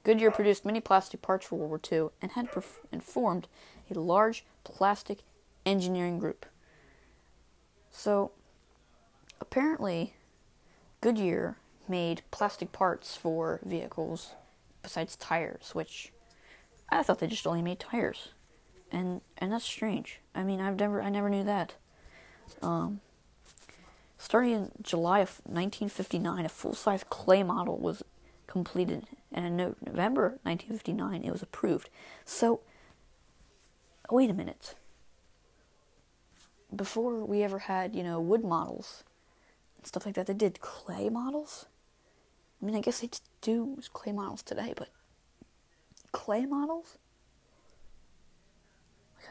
Goodyear 0.04 0.30
produced 0.30 0.64
many 0.64 0.80
plastic 0.80 1.22
parts 1.22 1.46
for 1.46 1.56
World 1.56 1.70
War 1.70 1.80
II 1.90 2.08
and 2.20 2.32
had 2.32 2.50
perf- 2.50 2.80
and 2.90 3.04
formed 3.04 3.46
a 3.94 4.00
large 4.00 4.44
plastic 4.64 5.20
engineering 5.64 6.18
group. 6.18 6.46
So, 7.90 8.32
apparently, 9.40 10.14
Goodyear 11.00 11.56
made 11.86 12.22
plastic 12.30 12.72
parts 12.72 13.16
for 13.16 13.60
vehicles 13.64 14.32
besides 14.82 15.14
tires, 15.16 15.70
which 15.74 16.12
I 16.88 17.02
thought 17.02 17.18
they 17.18 17.26
just 17.26 17.46
only 17.46 17.62
made 17.62 17.78
tires, 17.78 18.30
and 18.92 19.22
and 19.38 19.50
that's 19.50 19.64
strange. 19.64 20.20
I 20.34 20.44
mean, 20.44 20.60
I've 20.60 20.78
never 20.78 21.02
I 21.02 21.08
never 21.08 21.28
knew 21.28 21.44
that. 21.44 21.74
Um, 22.60 23.00
starting 24.18 24.52
in 24.52 24.70
July 24.82 25.20
of 25.20 25.40
1959, 25.44 26.44
a 26.44 26.48
full-size 26.48 27.04
clay 27.08 27.42
model 27.42 27.78
was 27.78 28.04
completed, 28.46 29.06
and 29.32 29.46
in 29.46 29.56
November 29.56 30.38
1959 30.42 31.24
it 31.24 31.32
was 31.32 31.42
approved. 31.42 31.88
So, 32.24 32.60
wait 34.10 34.30
a 34.30 34.34
minute. 34.34 34.74
Before 36.74 37.24
we 37.24 37.42
ever 37.42 37.60
had, 37.60 37.94
you 37.94 38.02
know, 38.02 38.20
wood 38.20 38.44
models 38.44 39.04
and 39.76 39.86
stuff 39.86 40.06
like 40.06 40.14
that, 40.14 40.26
they 40.26 40.34
did 40.34 40.60
clay 40.60 41.08
models. 41.08 41.66
I 42.60 42.66
mean, 42.66 42.76
I 42.76 42.80
guess 42.80 43.00
they 43.00 43.10
do 43.40 43.78
clay 43.92 44.12
models 44.12 44.42
today, 44.42 44.72
but 44.76 44.88
clay 46.12 46.46
models? 46.46 46.98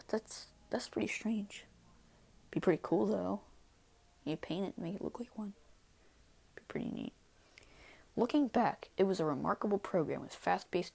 That's 0.08 0.48
that's 0.70 0.90
pretty 0.90 1.08
strange. 1.08 1.66
Be 2.52 2.60
pretty 2.60 2.80
cool 2.82 3.06
though. 3.06 3.42
You 4.26 4.36
paint 4.36 4.66
it 4.66 4.74
and 4.78 4.86
make 4.86 4.96
it 4.96 5.04
look 5.04 5.20
like 5.20 5.38
one. 5.38 5.54
Be 6.56 6.62
pretty 6.68 6.92
neat. 6.92 7.14
Looking 8.16 8.48
back, 8.48 8.90
it 8.98 9.06
was 9.06 9.20
a 9.20 9.26
remarkable 9.26 9.78
program 9.78 10.22
with 10.22 10.36
fast-paced 10.36 10.94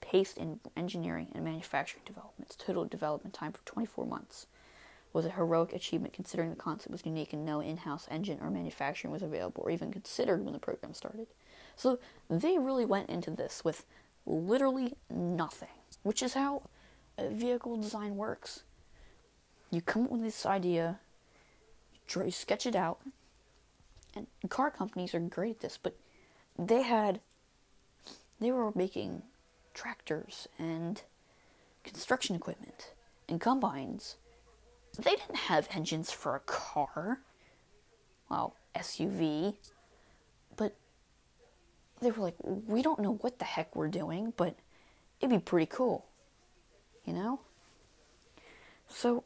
pace 0.00 0.32
in 0.34 0.60
engineering 0.76 1.28
and 1.34 1.44
manufacturing 1.44 2.04
development. 2.06 2.50
Its 2.50 2.56
total 2.56 2.84
development 2.84 3.34
time 3.34 3.52
for 3.52 3.64
24 3.64 4.06
months 4.06 4.46
was 5.12 5.26
a 5.26 5.30
heroic 5.30 5.72
achievement 5.72 6.14
considering 6.14 6.50
the 6.50 6.56
concept 6.56 6.92
was 6.92 7.04
unique 7.04 7.32
and 7.32 7.44
no 7.44 7.60
in-house 7.60 8.06
engine 8.10 8.38
or 8.40 8.48
manufacturing 8.48 9.12
was 9.12 9.22
available 9.22 9.64
or 9.64 9.70
even 9.70 9.92
considered 9.92 10.44
when 10.44 10.52
the 10.52 10.60
program 10.60 10.94
started. 10.94 11.26
So 11.74 11.98
they 12.28 12.58
really 12.58 12.84
went 12.84 13.10
into 13.10 13.32
this 13.32 13.64
with 13.64 13.84
literally 14.24 14.94
nothing, 15.10 15.68
which 16.04 16.22
is 16.22 16.34
how 16.34 16.62
vehicle 17.28 17.76
design 17.76 18.16
works. 18.16 18.62
You 19.70 19.80
come 19.80 20.04
up 20.04 20.10
with 20.10 20.22
this 20.22 20.46
idea, 20.46 20.98
you 22.14 22.30
sketch 22.30 22.66
it 22.66 22.74
out, 22.74 23.00
and 24.16 24.26
car 24.48 24.70
companies 24.70 25.14
are 25.14 25.20
great 25.20 25.56
at 25.56 25.60
this, 25.60 25.78
but 25.80 25.96
they 26.58 26.82
had 26.82 27.20
they 28.40 28.50
were 28.50 28.72
making 28.74 29.22
tractors 29.74 30.48
and 30.58 31.02
construction 31.84 32.34
equipment 32.34 32.92
and 33.28 33.40
combines. 33.40 34.16
They 34.98 35.10
didn't 35.10 35.36
have 35.36 35.68
engines 35.70 36.10
for 36.10 36.34
a 36.34 36.40
car. 36.40 37.20
Well, 38.28 38.56
SUV. 38.74 39.54
But 40.56 40.74
they 42.00 42.10
were 42.10 42.24
like, 42.24 42.36
we 42.42 42.82
don't 42.82 43.00
know 43.00 43.14
what 43.20 43.38
the 43.38 43.44
heck 43.44 43.76
we're 43.76 43.88
doing, 43.88 44.32
but 44.36 44.56
it'd 45.20 45.30
be 45.30 45.38
pretty 45.38 45.66
cool. 45.66 46.06
You 47.04 47.12
know? 47.12 47.40
So, 48.88 49.24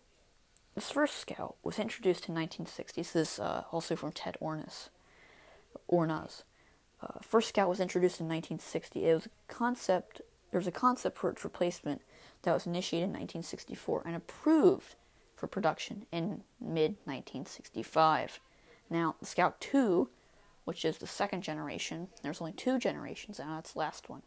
this 0.75 0.91
first 0.91 1.17
Scout 1.19 1.57
was 1.63 1.79
introduced 1.79 2.29
in 2.29 2.35
1960. 2.35 3.01
This 3.01 3.17
is 3.17 3.39
uh, 3.39 3.65
also 3.71 3.97
from 3.97 4.13
Ted 4.13 4.37
Ornish. 4.41 4.89
Ornas. 5.91 6.43
Uh, 7.01 7.19
first 7.23 7.49
Scout 7.51 7.69
was 7.69 7.81
introduced 7.81 8.21
in 8.21 8.27
1960. 8.27 9.07
It 9.07 9.15
was 9.15 9.27
a 9.27 9.53
concept. 9.53 10.21
There 10.51 10.59
was 10.59 10.67
a 10.67 10.73
concept 10.73 11.19
for 11.19 11.31
its 11.31 11.45
replacement 11.45 12.03
that 12.43 12.53
was 12.53 12.67
initiated 12.67 13.09
in 13.09 13.13
1964 13.13 14.03
and 14.07 14.17
approved 14.17 14.95
for 15.37 15.47
production 15.47 16.07
in 16.13 16.43
mid 16.61 16.97
1965. 17.05 18.41
Now, 18.91 19.17
the 19.19 19.27
Scout 19.27 19.61
2, 19.61 20.09
which 20.65 20.85
is 20.85 20.99
the 20.99 21.07
second 21.07 21.43
generation, 21.43 22.09
there's 22.23 22.41
only 22.41 22.53
two 22.53 22.79
generations 22.79 23.39
now, 23.39 23.57
that's 23.57 23.73
the 23.73 23.79
last 23.81 24.09
one, 24.09 24.23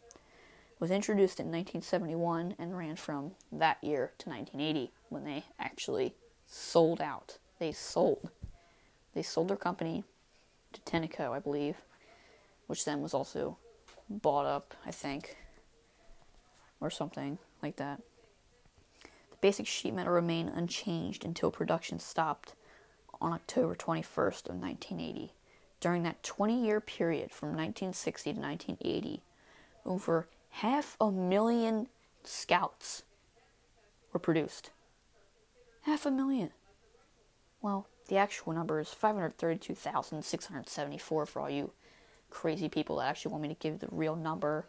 was 0.79 0.91
introduced 0.91 1.39
in 1.39 1.47
1971 1.47 2.55
and 2.59 2.77
ran 2.77 2.95
from 2.95 3.31
that 3.51 3.83
year 3.83 4.13
to 4.19 4.29
1980 4.29 4.91
when 5.09 5.23
they 5.23 5.43
actually 5.59 6.13
sold 6.45 7.01
out. 7.01 7.37
They 7.59 7.71
sold. 7.71 8.29
They 9.13 9.23
sold 9.23 9.47
their 9.47 9.57
company 9.57 10.03
to 10.73 10.81
Tenneco, 10.81 11.31
I 11.31 11.39
believe, 11.39 11.77
which 12.67 12.85
then 12.85 13.01
was 13.01 13.13
also 13.13 13.57
bought 14.09 14.45
up, 14.45 14.75
I 14.85 14.91
think, 14.91 15.35
or 16.79 16.89
something 16.89 17.39
like 17.63 17.77
that. 17.77 18.01
The 19.01 19.37
basic 19.41 19.65
sheet 19.65 19.93
metal 19.93 20.13
remained 20.13 20.51
unchanged 20.55 21.25
until 21.25 21.49
production 21.51 21.99
stopped 21.99 22.53
on 23.19 23.33
October 23.33 23.73
21st 23.73 24.49
of 24.49 24.55
1980. 24.55 25.33
During 25.79 26.03
that 26.03 26.23
20-year 26.23 26.81
period 26.81 27.31
from 27.31 27.49
1960 27.49 28.33
to 28.33 28.39
1980, 28.39 29.21
over 29.85 30.27
half 30.57 30.97
a 30.99 31.09
million 31.11 31.87
scouts 32.23 33.03
were 34.11 34.19
produced. 34.19 34.71
Half 35.83 36.07
a 36.07 36.11
million. 36.11 36.49
Well, 37.61 37.87
the 38.07 38.17
actual 38.17 38.53
number 38.53 38.79
is 38.79 38.89
532,674 38.89 41.25
for 41.27 41.39
all 41.39 41.49
you 41.49 41.71
crazy 42.31 42.67
people 42.69 42.97
that 42.97 43.07
actually 43.07 43.31
want 43.31 43.43
me 43.43 43.49
to 43.49 43.55
give 43.55 43.79
the 43.79 43.87
real 43.91 44.15
number. 44.15 44.65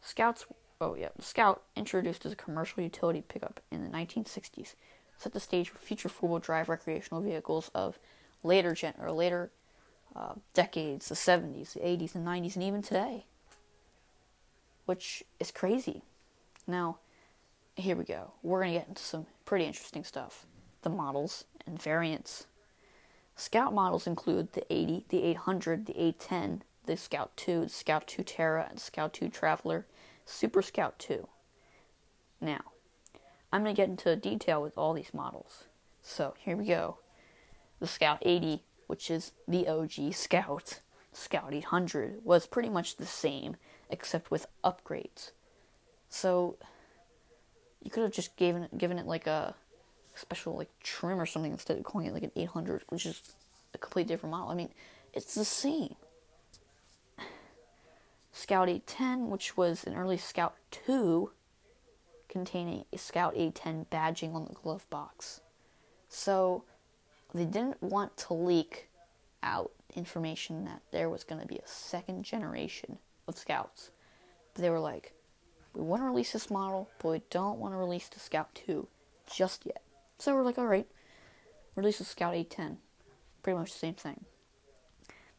Scouts, 0.00 0.46
oh 0.80 0.94
yeah, 0.94 1.10
Scout, 1.20 1.62
introduced 1.76 2.24
as 2.24 2.32
a 2.32 2.36
commercial 2.36 2.82
utility 2.82 3.20
pickup 3.20 3.60
in 3.70 3.84
the 3.84 3.90
1960s, 3.90 4.74
set 5.18 5.34
the 5.34 5.40
stage 5.40 5.68
for 5.68 5.76
future 5.78 6.08
four-wheel 6.08 6.38
drive 6.38 6.70
recreational 6.70 7.20
vehicles 7.20 7.70
of 7.74 7.98
later 8.42 8.72
gen 8.74 8.94
or 8.98 9.12
later 9.12 9.50
uh, 10.16 10.32
decades, 10.54 11.10
the 11.10 11.14
70s, 11.14 11.74
the 11.74 11.80
80s, 11.80 12.14
and 12.14 12.26
90s, 12.26 12.54
and 12.54 12.64
even 12.64 12.80
today, 12.80 13.26
which 14.86 15.24
is 15.40 15.50
crazy. 15.50 16.02
Now, 16.66 16.98
here 17.76 17.96
we 17.96 18.04
go. 18.04 18.32
We're 18.42 18.60
going 18.60 18.72
to 18.72 18.78
get 18.78 18.88
into 18.88 19.02
some 19.02 19.26
pretty 19.44 19.64
interesting 19.64 20.04
stuff 20.04 20.46
the 20.82 20.90
models 20.90 21.44
and 21.66 21.80
variants. 21.80 22.46
Scout 23.36 23.72
models 23.72 24.06
include 24.06 24.52
the 24.52 24.70
80, 24.72 25.06
the 25.08 25.22
800, 25.24 25.86
the 25.86 25.98
810, 25.98 26.62
the 26.84 26.96
Scout 26.96 27.36
2, 27.36 27.62
the 27.62 27.68
Scout 27.68 28.06
2 28.06 28.22
Terra, 28.22 28.66
and 28.68 28.78
Scout 28.78 29.14
2 29.14 29.28
Traveler, 29.30 29.86
Super 30.26 30.62
Scout 30.62 30.98
2. 30.98 31.26
Now, 32.40 32.60
I'm 33.50 33.62
going 33.64 33.74
to 33.74 33.80
get 33.80 33.88
into 33.88 34.14
detail 34.14 34.62
with 34.62 34.76
all 34.76 34.92
these 34.92 35.14
models. 35.14 35.64
So, 36.02 36.34
here 36.38 36.56
we 36.56 36.66
go. 36.66 36.98
The 37.80 37.86
Scout 37.86 38.18
80, 38.22 38.62
which 38.86 39.10
is 39.10 39.32
the 39.48 39.66
OG 39.66 40.12
Scout, 40.12 40.80
Scout 41.12 41.52
800, 41.54 42.24
was 42.24 42.46
pretty 42.46 42.68
much 42.68 42.96
the 42.96 43.06
same, 43.06 43.56
except 43.90 44.30
with 44.30 44.46
upgrades. 44.62 45.30
So, 46.08 46.56
you 47.82 47.90
could 47.90 48.02
have 48.02 48.12
just 48.12 48.36
given 48.36 48.68
given 48.76 48.98
it 48.98 49.06
like 49.06 49.26
a 49.26 49.54
special 50.14 50.56
like 50.56 50.70
trim 50.82 51.20
or 51.20 51.26
something 51.26 51.52
instead 51.52 51.76
of 51.76 51.84
calling 51.84 52.06
it 52.06 52.14
like 52.14 52.22
an 52.22 52.32
800, 52.36 52.82
which 52.88 53.06
is 53.06 53.20
a 53.74 53.78
completely 53.78 54.14
different 54.14 54.30
model. 54.32 54.50
I 54.50 54.54
mean, 54.54 54.70
it's 55.12 55.34
the 55.34 55.44
same. 55.44 55.96
Scout 58.32 58.68
810, 58.68 59.30
which 59.30 59.56
was 59.56 59.84
an 59.84 59.94
early 59.94 60.16
Scout 60.16 60.54
2, 60.72 61.30
containing 62.28 62.84
a 62.92 62.98
Scout 62.98 63.32
810 63.36 63.86
badging 63.92 64.34
on 64.34 64.46
the 64.46 64.54
glove 64.54 64.88
box. 64.90 65.40
So 66.08 66.64
they 67.32 67.44
didn't 67.44 67.82
want 67.82 68.16
to 68.18 68.34
leak 68.34 68.88
out 69.42 69.70
information 69.94 70.64
that 70.64 70.82
there 70.90 71.08
was 71.08 71.22
going 71.22 71.40
to 71.40 71.46
be 71.46 71.56
a 71.56 71.66
second 71.66 72.24
generation 72.24 72.98
of 73.26 73.38
Scouts. 73.38 73.90
But 74.54 74.62
they 74.62 74.70
were 74.70 74.80
like, 74.80 75.14
we 75.74 75.82
want 75.82 76.02
to 76.02 76.06
release 76.06 76.32
this 76.32 76.50
model, 76.50 76.88
but 77.00 77.08
we 77.08 77.22
don't 77.30 77.58
want 77.58 77.74
to 77.74 77.78
release 77.78 78.08
the 78.08 78.20
Scout 78.20 78.54
2 78.54 78.86
just 79.32 79.66
yet. 79.66 79.82
So 80.18 80.34
we're 80.34 80.42
like, 80.42 80.58
alright, 80.58 80.86
release 81.74 81.98
the 81.98 82.04
Scout 82.04 82.34
810. 82.34 82.78
Pretty 83.42 83.58
much 83.58 83.72
the 83.72 83.78
same 83.78 83.94
thing. 83.94 84.24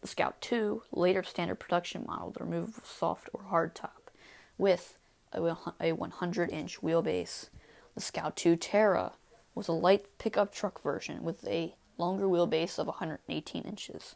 The 0.01 0.07
Scout 0.07 0.39
2, 0.41 0.83
later 0.91 1.23
standard 1.23 1.55
production 1.55 2.03
model, 2.05 2.31
the 2.31 2.43
removable 2.43 2.83
soft 2.83 3.29
or 3.33 3.43
hard 3.43 3.73
top, 3.73 4.11
with 4.57 4.97
a 5.33 5.41
100 5.93 6.51
inch 6.51 6.81
wheelbase. 6.81 7.49
The 7.95 8.01
Scout 8.01 8.35
2 8.35 8.57
Terra 8.57 9.13
was 9.55 9.67
a 9.67 9.73
light 9.73 10.05
pickup 10.17 10.53
truck 10.53 10.81
version 10.81 11.23
with 11.23 11.47
a 11.47 11.75
longer 11.97 12.25
wheelbase 12.25 12.77
of 12.77 12.87
118 12.87 13.63
inches. 13.63 14.15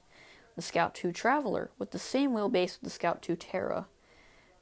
The 0.60 0.64
Scout 0.64 0.94
2 0.94 1.14
Traveler, 1.14 1.72
with 1.80 1.92
the 1.92 1.98
same 2.00 2.32
wheelbase 2.32 2.72
as 2.72 2.80
the 2.80 2.90
Scout 2.90 3.22
2 3.22 3.38
Terra, 3.38 3.88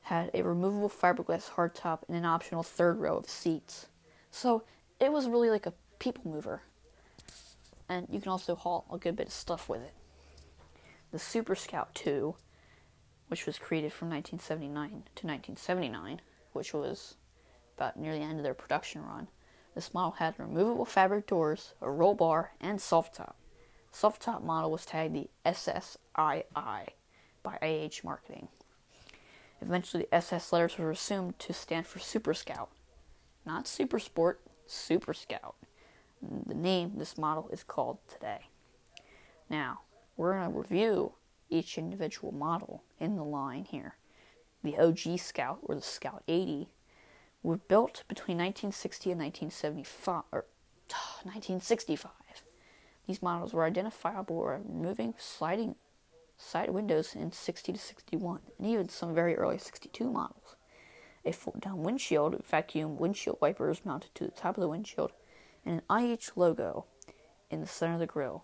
had 0.02 0.30
a 0.32 0.44
removable 0.44 0.92
fiberglass 0.92 1.50
hardtop 1.50 2.02
and 2.08 2.16
an 2.16 2.24
optional 2.24 2.62
third 2.62 3.00
row 3.00 3.18
of 3.18 3.28
seats. 3.28 3.88
So 4.30 4.64
it 5.00 5.12
was 5.12 5.28
really 5.28 5.50
like 5.50 5.66
a 5.66 5.74
people 5.98 6.30
mover. 6.30 6.62
And 7.90 8.06
you 8.12 8.20
can 8.20 8.30
also 8.30 8.54
haul 8.54 8.86
a 8.94 9.00
good 9.00 9.16
bit 9.16 9.30
of 9.30 9.34
stuff 9.34 9.68
with 9.68 9.82
it. 9.82 9.96
The 11.10 11.18
Super 11.18 11.56
Scout 11.56 11.96
2, 11.96 12.36
which 13.30 13.48
was 13.48 13.58
created 13.58 13.92
from 13.92 14.12
1979 14.12 14.90
to 14.92 15.26
1979, 15.26 16.22
which 16.54 16.76
was 16.76 17.16
about 17.76 17.98
near 17.98 18.14
the 18.14 18.24
end 18.24 18.38
of 18.38 18.44
their 18.44 18.54
production 18.54 19.04
run, 19.04 19.30
this 19.74 19.96
model 19.96 20.12
had 20.12 20.36
removable 20.38 20.86
fabric 20.86 21.26
doors, 21.26 21.74
a 21.82 21.90
roll 21.90 22.14
bar, 22.14 22.52
and 22.62 22.80
soft 22.80 23.16
top. 23.16 23.36
Soft 23.92 24.22
top 24.22 24.44
model 24.44 24.72
was 24.72 24.86
tagged 24.86 25.16
the 25.16 25.30
SSII 25.46 26.44
by 27.44 27.58
IH 27.62 28.04
Marketing. 28.04 28.48
Eventually, 29.62 30.04
the 30.04 30.16
SS 30.16 30.54
letters 30.54 30.78
were 30.78 30.92
assumed 30.92 31.40
to 31.40 31.54
stand 31.54 31.88
for 31.88 32.00
Super 32.00 32.34
Scout, 32.34 32.70
not 33.46 33.68
Super 33.68 33.98
Sport, 34.00 34.42
Super 34.68 35.14
Scout. 35.14 35.56
The 36.22 36.54
name 36.54 36.94
this 36.98 37.18
model 37.18 37.50
is 37.52 37.64
called 37.64 37.98
today. 38.08 38.50
Now, 39.50 39.82
we're 40.16 40.34
going 40.34 40.52
to 40.52 40.58
review 40.58 41.14
each 41.50 41.78
individual 41.78 42.32
model 42.32 42.84
in 43.00 43.16
the 43.16 43.24
line 43.24 43.66
here. 43.66 43.96
The 44.64 44.78
OG 44.78 45.20
Scout, 45.20 45.60
or 45.62 45.76
the 45.76 45.82
Scout 45.82 46.24
80, 46.28 46.68
were 47.44 47.58
built 47.58 48.04
between 48.08 48.38
1960 48.38 49.12
and 49.12 49.22
1975, 49.22 50.24
or 50.32 50.46
1965. 51.24 52.12
These 53.08 53.22
models 53.22 53.54
were 53.54 53.64
identifiable 53.64 54.44
by 54.44 54.56
removing 54.56 55.14
sliding 55.18 55.76
side 56.38 56.70
windows 56.70 57.16
in 57.16 57.32
60 57.32 57.74
to 57.74 57.80
61, 57.80 58.42
and 58.58 58.68
even 58.68 58.90
some 58.90 59.16
very 59.16 59.36
early 59.36 59.58
62 59.58 60.12
models. 60.12 60.56
A 61.26 61.32
fold 61.32 61.62
down 61.62 61.84
windshield, 61.84 62.44
vacuum 62.46 62.98
windshield 62.98 63.38
wipers 63.42 63.86
mounted 63.86 64.14
to 64.16 64.26
the 64.26 64.32
top 64.32 64.58
of 64.58 64.62
the 64.62 64.68
windshield, 64.68 65.14
and 65.66 65.82
an 65.90 66.04
IH 66.04 66.32
logo 66.36 66.86
in 67.50 67.62
the 67.62 67.68
center 67.68 67.94
of 67.94 68.00
the 68.00 68.06
grille. 68.06 68.44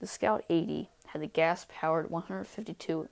The 0.00 0.06
Scout 0.06 0.44
80 0.48 0.90
had 1.06 1.22
the 1.22 1.26
gas 1.26 1.66
powered 1.68 2.10
152 2.10 3.08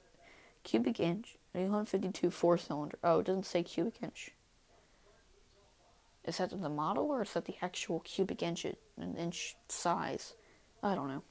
cubic 0.65 1.01
inch, 1.01 1.37
152 1.53 2.31
four 2.31 2.57
cylinder. 2.59 2.99
Oh, 3.05 3.21
it 3.21 3.27
doesn't 3.27 3.47
say 3.47 3.63
cubic 3.63 4.03
inch. 4.03 4.31
Is 6.25 6.39
that 6.39 6.51
the 6.51 6.69
model 6.69 7.11
or 7.11 7.23
is 7.23 7.33
that 7.35 7.45
the 7.45 7.57
actual 7.61 8.01
cubic 8.01 8.43
inch, 8.43 8.65
an 8.65 9.17
inch 9.17 9.57
size? 9.69 10.35
I 10.83 10.95
don't 10.95 11.09
know. 11.09 11.23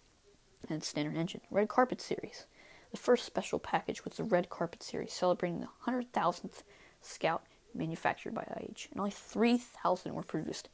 And 0.70 0.84
standard 0.84 1.18
engine. 1.18 1.42
Red 1.50 1.68
Carpet 1.68 2.02
Series. 2.02 2.46
The 2.92 2.98
first 2.98 3.26
special 3.26 3.60
package 3.60 4.04
was 4.04 4.16
the 4.16 4.24
Red 4.24 4.50
Carpet 4.50 4.84
Series, 4.84 5.14
celebrating 5.14 5.60
the 5.60 5.68
100,000th 5.86 6.64
Scout 7.02 7.44
manufactured 7.74 8.36
by 8.36 8.44
IH, 8.44 8.90
and 8.92 9.00
only 9.00 9.12
3,000 9.12 10.14
were 10.14 10.24
produced. 10.24 10.70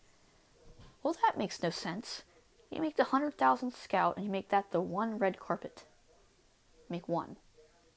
Well, 1.03 1.15
that 1.23 1.37
makes 1.37 1.61
no 1.61 1.69
sense. 1.69 2.23
You 2.71 2.81
make 2.81 2.97
the 2.97 3.03
100,000th 3.03 3.75
Scout, 3.75 4.17
and 4.17 4.25
you 4.25 4.31
make 4.31 4.49
that 4.49 4.71
the 4.71 4.81
one 4.81 5.17
red 5.17 5.39
carpet. 5.39 5.85
Make 6.89 7.07
one. 7.07 7.37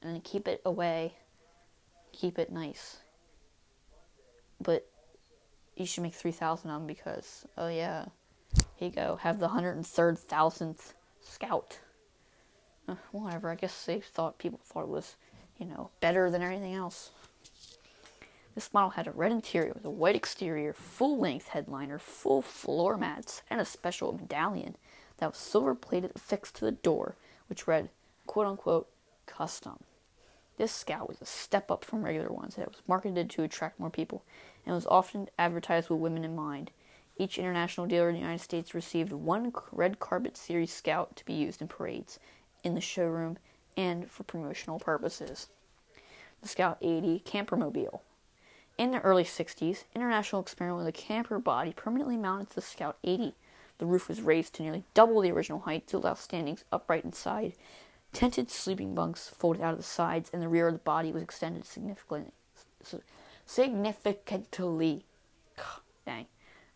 And 0.01 0.13
then 0.13 0.21
keep 0.21 0.47
it 0.47 0.61
away. 0.63 1.15
Keep 2.11 2.39
it 2.39 2.51
nice. 2.51 2.97
But 4.61 4.87
you 5.75 5.85
should 5.85 6.03
make 6.03 6.13
3,000 6.13 6.69
of 6.69 6.81
them 6.81 6.87
because, 6.87 7.45
oh 7.57 7.67
yeah, 7.69 8.05
you 8.81 8.89
go, 8.89 9.17
have 9.21 9.39
the 9.39 9.49
103,000th 9.49 10.93
Scout. 11.21 11.79
Uh, 12.87 12.95
whatever. 13.11 13.49
I 13.49 13.55
guess 13.55 13.85
they 13.85 14.01
thought 14.01 14.39
people 14.39 14.59
thought 14.63 14.83
it 14.83 14.89
was, 14.89 15.15
you 15.57 15.65
know, 15.65 15.91
better 15.99 16.29
than 16.31 16.41
anything 16.41 16.73
else. 16.73 17.11
This 18.55 18.73
model 18.73 18.91
had 18.91 19.07
a 19.07 19.11
red 19.11 19.31
interior 19.31 19.71
with 19.73 19.85
a 19.85 19.89
white 19.89 20.15
exterior, 20.15 20.73
full 20.73 21.17
length 21.17 21.49
headliner, 21.49 21.99
full 21.99 22.41
floor 22.41 22.97
mats, 22.97 23.43
and 23.49 23.61
a 23.61 23.65
special 23.65 24.11
medallion 24.11 24.75
that 25.17 25.29
was 25.31 25.37
silver 25.37 25.73
plated 25.73 26.11
affixed 26.15 26.55
to 26.55 26.65
the 26.65 26.71
door, 26.71 27.15
which 27.47 27.67
read, 27.67 27.89
quote 28.27 28.47
unquote, 28.47 28.89
custom. 29.25 29.79
This 30.57 30.73
Scout 30.73 31.07
was 31.07 31.21
a 31.21 31.25
step 31.25 31.71
up 31.71 31.85
from 31.85 32.03
regular 32.03 32.29
ones, 32.29 32.57
it 32.57 32.67
was 32.67 32.81
marketed 32.87 33.29
to 33.29 33.43
attract 33.43 33.79
more 33.79 33.89
people, 33.89 34.23
and 34.65 34.75
was 34.75 34.85
often 34.85 35.29
advertised 35.39 35.89
with 35.89 35.99
women 35.99 36.25
in 36.25 36.35
mind. 36.35 36.71
Each 37.21 37.37
international 37.37 37.85
dealer 37.85 38.09
in 38.09 38.15
the 38.15 38.21
United 38.21 38.41
States 38.41 38.73
received 38.73 39.11
one 39.11 39.53
red 39.71 39.99
carpet 39.99 40.35
series 40.35 40.73
Scout 40.73 41.15
to 41.17 41.23
be 41.23 41.33
used 41.33 41.61
in 41.61 41.67
parades, 41.67 42.17
in 42.63 42.73
the 42.73 42.81
showroom, 42.81 43.37
and 43.77 44.09
for 44.09 44.23
promotional 44.23 44.79
purposes. 44.79 45.45
The 46.41 46.47
Scout 46.47 46.79
80 46.81 47.19
Campermobile. 47.23 47.99
In 48.79 48.89
the 48.89 49.01
early 49.01 49.23
60s, 49.23 49.83
International 49.93 50.41
experimented 50.41 50.83
with 50.83 50.95
a 50.95 50.97
camper 50.97 51.37
body 51.37 51.73
permanently 51.73 52.17
mounted 52.17 52.49
to 52.49 52.55
the 52.55 52.61
Scout 52.61 52.97
80. 53.03 53.35
The 53.77 53.85
roof 53.85 54.09
was 54.09 54.23
raised 54.23 54.55
to 54.55 54.63
nearly 54.63 54.83
double 54.95 55.21
the 55.21 55.31
original 55.31 55.59
height 55.59 55.85
to 55.89 55.97
allow 55.97 56.15
standings 56.15 56.63
upright 56.71 57.05
inside. 57.05 57.53
Tented 58.13 58.49
sleeping 58.49 58.95
bunks 58.95 59.29
folded 59.29 59.61
out 59.61 59.73
of 59.73 59.77
the 59.77 59.83
sides, 59.83 60.31
and 60.33 60.41
the 60.41 60.49
rear 60.49 60.69
of 60.69 60.73
the 60.73 60.79
body 60.79 61.11
was 61.11 61.21
extended 61.21 61.65
significantly. 61.65 62.31
Significantly. 63.45 65.05
Dang. 66.03 66.25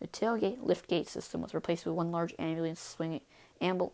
The 0.00 0.08
tailgate 0.08 0.60
liftgate 0.60 1.08
system 1.08 1.40
was 1.40 1.54
replaced 1.54 1.86
with 1.86 1.94
one 1.94 2.12
large 2.12 2.34
ambulance 2.38 2.80
swinging 2.80 3.22
ambul- 3.60 3.92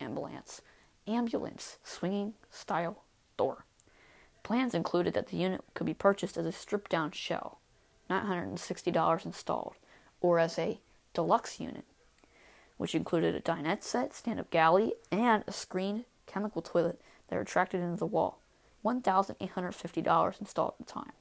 ambulance 0.00 0.62
ambulance 1.06 1.78
swinging 1.84 2.34
style 2.50 3.02
door. 3.36 3.64
Plans 4.42 4.74
included 4.74 5.14
that 5.14 5.28
the 5.28 5.36
unit 5.36 5.62
could 5.74 5.86
be 5.86 5.94
purchased 5.94 6.36
as 6.36 6.46
a 6.46 6.52
stripped 6.52 6.90
down 6.90 7.10
shell, 7.12 7.58
$960 8.10 9.24
installed, 9.24 9.74
or 10.20 10.38
as 10.38 10.58
a 10.58 10.80
deluxe 11.14 11.60
unit, 11.60 11.84
which 12.76 12.94
included 12.94 13.34
a 13.34 13.40
dinette 13.40 13.82
set, 13.82 14.12
stand 14.12 14.38
up 14.38 14.50
galley, 14.50 14.94
and 15.10 15.44
a 15.46 15.52
screened 15.52 16.04
chemical 16.26 16.60
toilet 16.60 17.00
that 17.28 17.36
retracted 17.36 17.80
into 17.80 17.96
the 17.96 18.06
wall, 18.06 18.38
$1,850 18.84 20.40
installed 20.40 20.74
at 20.78 20.86
the 20.86 20.92
time. 20.92 21.12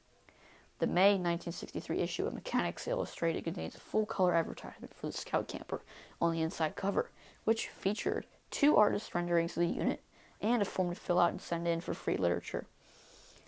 The 0.83 0.87
May 0.87 1.11
1963 1.11 1.99
issue 1.99 2.27
of 2.27 2.33
Mechanics 2.33 2.89
Illustrated 2.89 3.45
contains 3.45 3.73
a 3.73 3.79
full 3.79 4.05
color 4.05 4.35
advertisement 4.35 4.93
for 4.93 5.07
the 5.07 5.13
Scout 5.13 5.47
Camper 5.47 5.81
on 6.21 6.33
the 6.33 6.41
inside 6.41 6.75
cover, 6.75 7.09
which 7.45 7.69
featured 7.69 8.25
two 8.51 8.75
artist 8.75 9.15
renderings 9.15 9.55
of 9.55 9.61
the 9.61 9.67
unit, 9.67 10.01
and 10.41 10.61
a 10.61 10.65
form 10.65 10.89
to 10.89 10.99
fill 10.99 11.19
out 11.19 11.31
and 11.31 11.39
send 11.39 11.69
in 11.69 11.79
for 11.79 11.93
free 11.93 12.17
literature. 12.17 12.65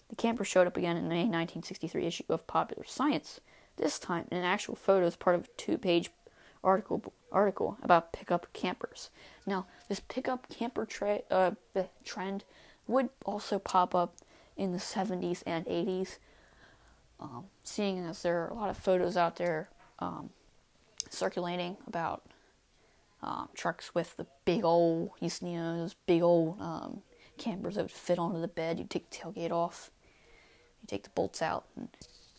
The 0.07 0.15
camper 0.15 0.45
showed 0.45 0.65
up 0.65 0.77
again 0.77 0.95
in 0.95 1.03
the 1.03 1.09
May 1.09 1.25
1963 1.25 2.05
issue 2.05 2.23
of 2.29 2.47
Popular 2.47 2.85
Science, 2.85 3.41
this 3.75 3.99
time 3.99 4.29
in 4.31 4.37
an 4.37 4.45
actual 4.45 4.77
photo 4.77 5.05
as 5.05 5.17
part 5.17 5.35
of 5.35 5.43
a 5.43 5.47
two 5.57 5.77
page 5.77 6.11
article 6.63 7.13
article 7.33 7.77
about 7.83 8.13
pickup 8.13 8.47
campers. 8.53 9.09
Now, 9.45 9.65
this 9.89 9.99
pickup 9.99 10.47
camper 10.47 10.85
tra- 10.85 11.23
uh, 11.29 11.51
trend 12.05 12.45
would 12.87 13.09
also 13.25 13.59
pop 13.59 13.93
up 13.93 14.15
in 14.55 14.71
the 14.71 14.77
70s 14.77 15.43
and 15.45 15.65
80s, 15.65 16.17
um, 17.19 17.45
seeing 17.63 17.99
as 17.99 18.21
there 18.23 18.43
are 18.43 18.49
a 18.49 18.53
lot 18.53 18.69
of 18.69 18.77
photos 18.77 19.17
out 19.17 19.37
there 19.37 19.69
um, 19.99 20.29
circulating 21.09 21.77
about 21.87 22.23
um, 23.21 23.49
trucks 23.55 23.95
with 23.95 24.15
the 24.17 24.27
big 24.45 24.63
old, 24.63 25.11
you 25.19 25.29
know, 25.41 25.79
those 25.79 25.95
big 26.05 26.21
old 26.21 26.59
um, 26.61 27.01
campers 27.37 27.75
that 27.75 27.83
would 27.83 27.91
fit 27.91 28.19
onto 28.19 28.39
the 28.39 28.47
bed. 28.47 28.77
You 28.77 28.85
take 28.85 29.09
the 29.09 29.17
tailgate 29.17 29.51
off, 29.51 29.91
you 30.81 30.87
take 30.87 31.03
the 31.03 31.09
bolts 31.11 31.41
out, 31.41 31.65
and 31.75 31.89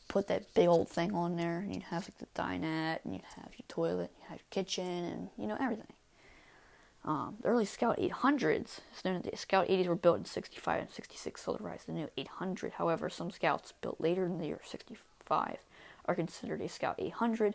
put 0.09 0.29
that 0.29 0.55
big 0.55 0.69
old 0.69 0.89
thing 0.89 1.12
on 1.12 1.37
there, 1.37 1.59
and 1.59 1.75
you'd 1.75 1.85
have 1.85 2.05
like 2.05 2.19
the 2.19 2.27
dinette, 2.41 3.05
and 3.05 3.15
you'd 3.15 3.23
have 3.37 3.51
your 3.53 3.67
toilet, 3.69 4.12
you 4.19 4.25
have 4.29 4.39
your 4.39 4.47
kitchen, 4.51 4.87
and 4.87 5.29
you 5.37 5.47
know 5.47 5.57
everything. 5.61 5.87
Um, 7.07 7.37
the 7.40 7.49
early 7.49 7.64
Scout 7.64 7.99
800s, 7.99 8.81
it's 8.90 9.05
known 9.05 9.23
that 9.23 9.31
the 9.31 9.37
Scout 9.37 9.69
80s 9.69 9.87
were 9.87 9.95
built 9.95 10.19
in 10.19 10.25
65 10.25 10.81
and 10.81 10.90
66, 10.90 11.40
so 11.40 11.53
the 11.53 11.62
rise 11.62 11.83
of 11.83 11.87
the 11.87 11.92
new 11.92 12.09
800. 12.16 12.73
However, 12.73 13.09
some 13.09 13.31
Scouts 13.31 13.73
built 13.81 14.01
later 14.01 14.27
in 14.27 14.38
the 14.38 14.47
year 14.47 14.61
65 14.64 15.59
are 16.07 16.14
considered 16.16 16.61
a 16.61 16.69
Scout 16.69 16.97
800, 16.99 17.55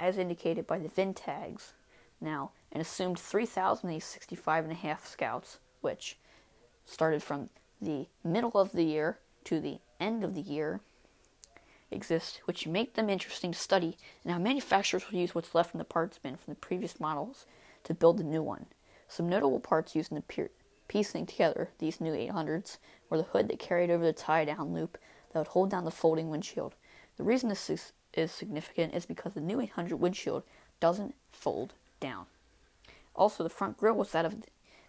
as 0.00 0.18
indicated 0.18 0.66
by 0.66 0.80
the 0.80 0.88
VIN 0.88 1.14
tags. 1.14 1.74
Now, 2.20 2.50
an 2.72 2.80
assumed 2.80 3.20
3,000 3.20 3.88
of 3.88 3.94
these 3.94 4.04
65 4.04 4.64
and 4.64 4.72
a 4.72 4.76
half 4.76 5.06
Scouts, 5.06 5.58
which 5.80 6.18
started 6.84 7.22
from 7.22 7.50
the 7.80 8.06
middle 8.24 8.56
of 8.56 8.72
the 8.72 8.82
year 8.82 9.18
to 9.44 9.60
the 9.60 9.78
end 10.00 10.24
of 10.24 10.34
the 10.34 10.40
year, 10.40 10.80
exist, 11.92 12.40
which 12.46 12.66
make 12.66 12.94
them 12.94 13.08
interesting 13.08 13.52
to 13.52 13.58
study, 13.58 13.96
and 14.24 14.32
how 14.32 14.40
manufacturers 14.40 15.08
will 15.08 15.20
use 15.20 15.36
what's 15.36 15.54
left 15.54 15.72
in 15.72 15.78
the 15.78 15.84
parts 15.84 16.18
bin 16.18 16.36
from 16.36 16.52
the 16.52 16.60
previous 16.60 16.98
models 16.98 17.46
to 17.84 17.94
build 17.94 18.18
the 18.18 18.24
new 18.24 18.42
one. 18.42 18.66
Some 19.08 19.28
notable 19.28 19.58
parts 19.58 19.96
used 19.96 20.12
in 20.12 20.16
the 20.16 20.48
piecing 20.86 21.26
together 21.26 21.70
these 21.78 22.00
new 22.00 22.12
800s 22.12 22.76
were 23.08 23.16
the 23.16 23.24
hood 23.24 23.48
that 23.48 23.58
carried 23.58 23.90
over 23.90 24.04
the 24.04 24.12
tie 24.12 24.44
down 24.44 24.74
loop 24.74 24.98
that 25.32 25.38
would 25.38 25.48
hold 25.48 25.70
down 25.70 25.84
the 25.84 25.90
folding 25.90 26.28
windshield. 26.28 26.74
The 27.16 27.24
reason 27.24 27.48
this 27.48 27.70
is, 27.70 27.92
is 28.14 28.30
significant 28.30 28.94
is 28.94 29.06
because 29.06 29.34
the 29.34 29.40
new 29.40 29.60
800 29.60 29.96
windshield 29.96 30.42
doesn't 30.78 31.14
fold 31.32 31.74
down. 32.00 32.26
Also, 33.16 33.42
the 33.42 33.50
front 33.50 33.76
grille 33.76 33.94
was 33.94 34.12
that 34.12 34.24
of 34.24 34.36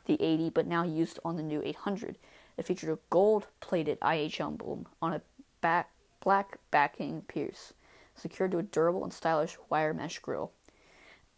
the 0.06 0.22
80, 0.22 0.50
but 0.52 0.68
now 0.68 0.84
used 0.84 1.20
on 1.24 1.38
the 1.38 1.44
new 1.44 1.62
800. 1.64 2.18
It 2.58 2.66
featured 2.66 2.90
a 2.90 3.00
gold 3.10 3.48
plated 3.62 3.98
IH 4.02 4.40
emblem 4.40 4.86
on 5.02 5.14
a 5.14 5.22
back, 5.62 5.92
black 6.20 6.60
backing 6.72 7.22
piece, 7.24 7.74
secured 8.16 8.52
to 8.52 8.60
a 8.60 8.64
durable 8.64 9.04
and 9.04 9.14
stylish 9.14 9.58
wire 9.70 9.94
mesh 9.94 10.20
grille 10.20 10.52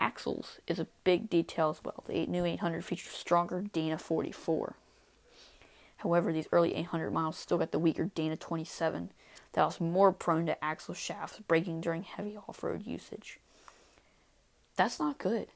axles 0.01 0.59
is 0.67 0.79
a 0.79 0.87
big 1.03 1.29
detail 1.29 1.69
as 1.69 1.83
well. 1.83 2.03
The 2.07 2.25
new 2.25 2.43
800 2.43 2.83
features 2.83 3.13
stronger 3.13 3.61
Dana 3.61 3.97
44. 3.97 4.75
However, 5.97 6.33
these 6.33 6.47
early 6.51 6.75
800 6.75 7.11
models 7.11 7.37
still 7.37 7.59
got 7.59 7.71
the 7.71 7.79
weaker 7.79 8.05
Dana 8.15 8.35
27 8.35 9.11
that 9.53 9.63
was 9.63 9.79
more 9.79 10.11
prone 10.11 10.47
to 10.47 10.63
axle 10.63 10.95
shafts 10.95 11.39
breaking 11.47 11.81
during 11.81 12.03
heavy 12.03 12.35
off-road 12.35 12.85
usage. 12.85 13.39
That's 14.75 14.99
not 14.99 15.19
good. 15.19 15.47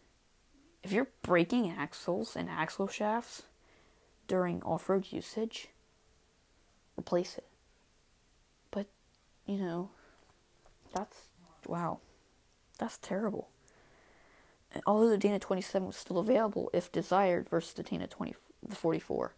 If 0.84 0.92
you're 0.92 1.08
breaking 1.24 1.72
axles 1.72 2.36
and 2.36 2.48
axle 2.48 2.88
shafts 2.88 3.44
during 4.28 4.62
off-road 4.62 5.08
usage, 5.10 5.70
replace 6.98 7.38
it. 7.38 7.48
But, 8.70 8.86
you 9.48 9.58
know, 9.58 9.90
that's 10.94 11.30
wow. 11.66 12.00
That's 12.78 13.00
terrible 13.00 13.50
although 14.86 15.10
the 15.10 15.18
Dana 15.18 15.40
27 15.40 15.88
was 15.88 15.96
still 15.96 16.18
available 16.18 16.70
if 16.74 16.92
desired 16.92 17.50
versus 17.50 17.74
the 17.74 17.84
Dana 17.84 18.08
20, 18.08 18.36
the 18.68 18.76
44. 18.76 19.34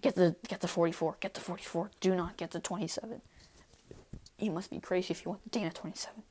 Get 0.00 0.14
the 0.14 0.36
get 0.48 0.60
the 0.60 0.68
44. 0.68 1.16
Get 1.20 1.34
the 1.34 1.40
44. 1.40 1.90
Do 2.00 2.14
not 2.14 2.36
get 2.36 2.52
the 2.52 2.60
27. 2.60 3.20
You 4.38 4.50
must 4.50 4.70
be 4.70 4.80
crazy 4.80 5.12
if 5.12 5.24
you 5.24 5.30
want 5.30 5.44
the 5.44 5.50
Dana 5.50 5.70
27. 5.70 6.22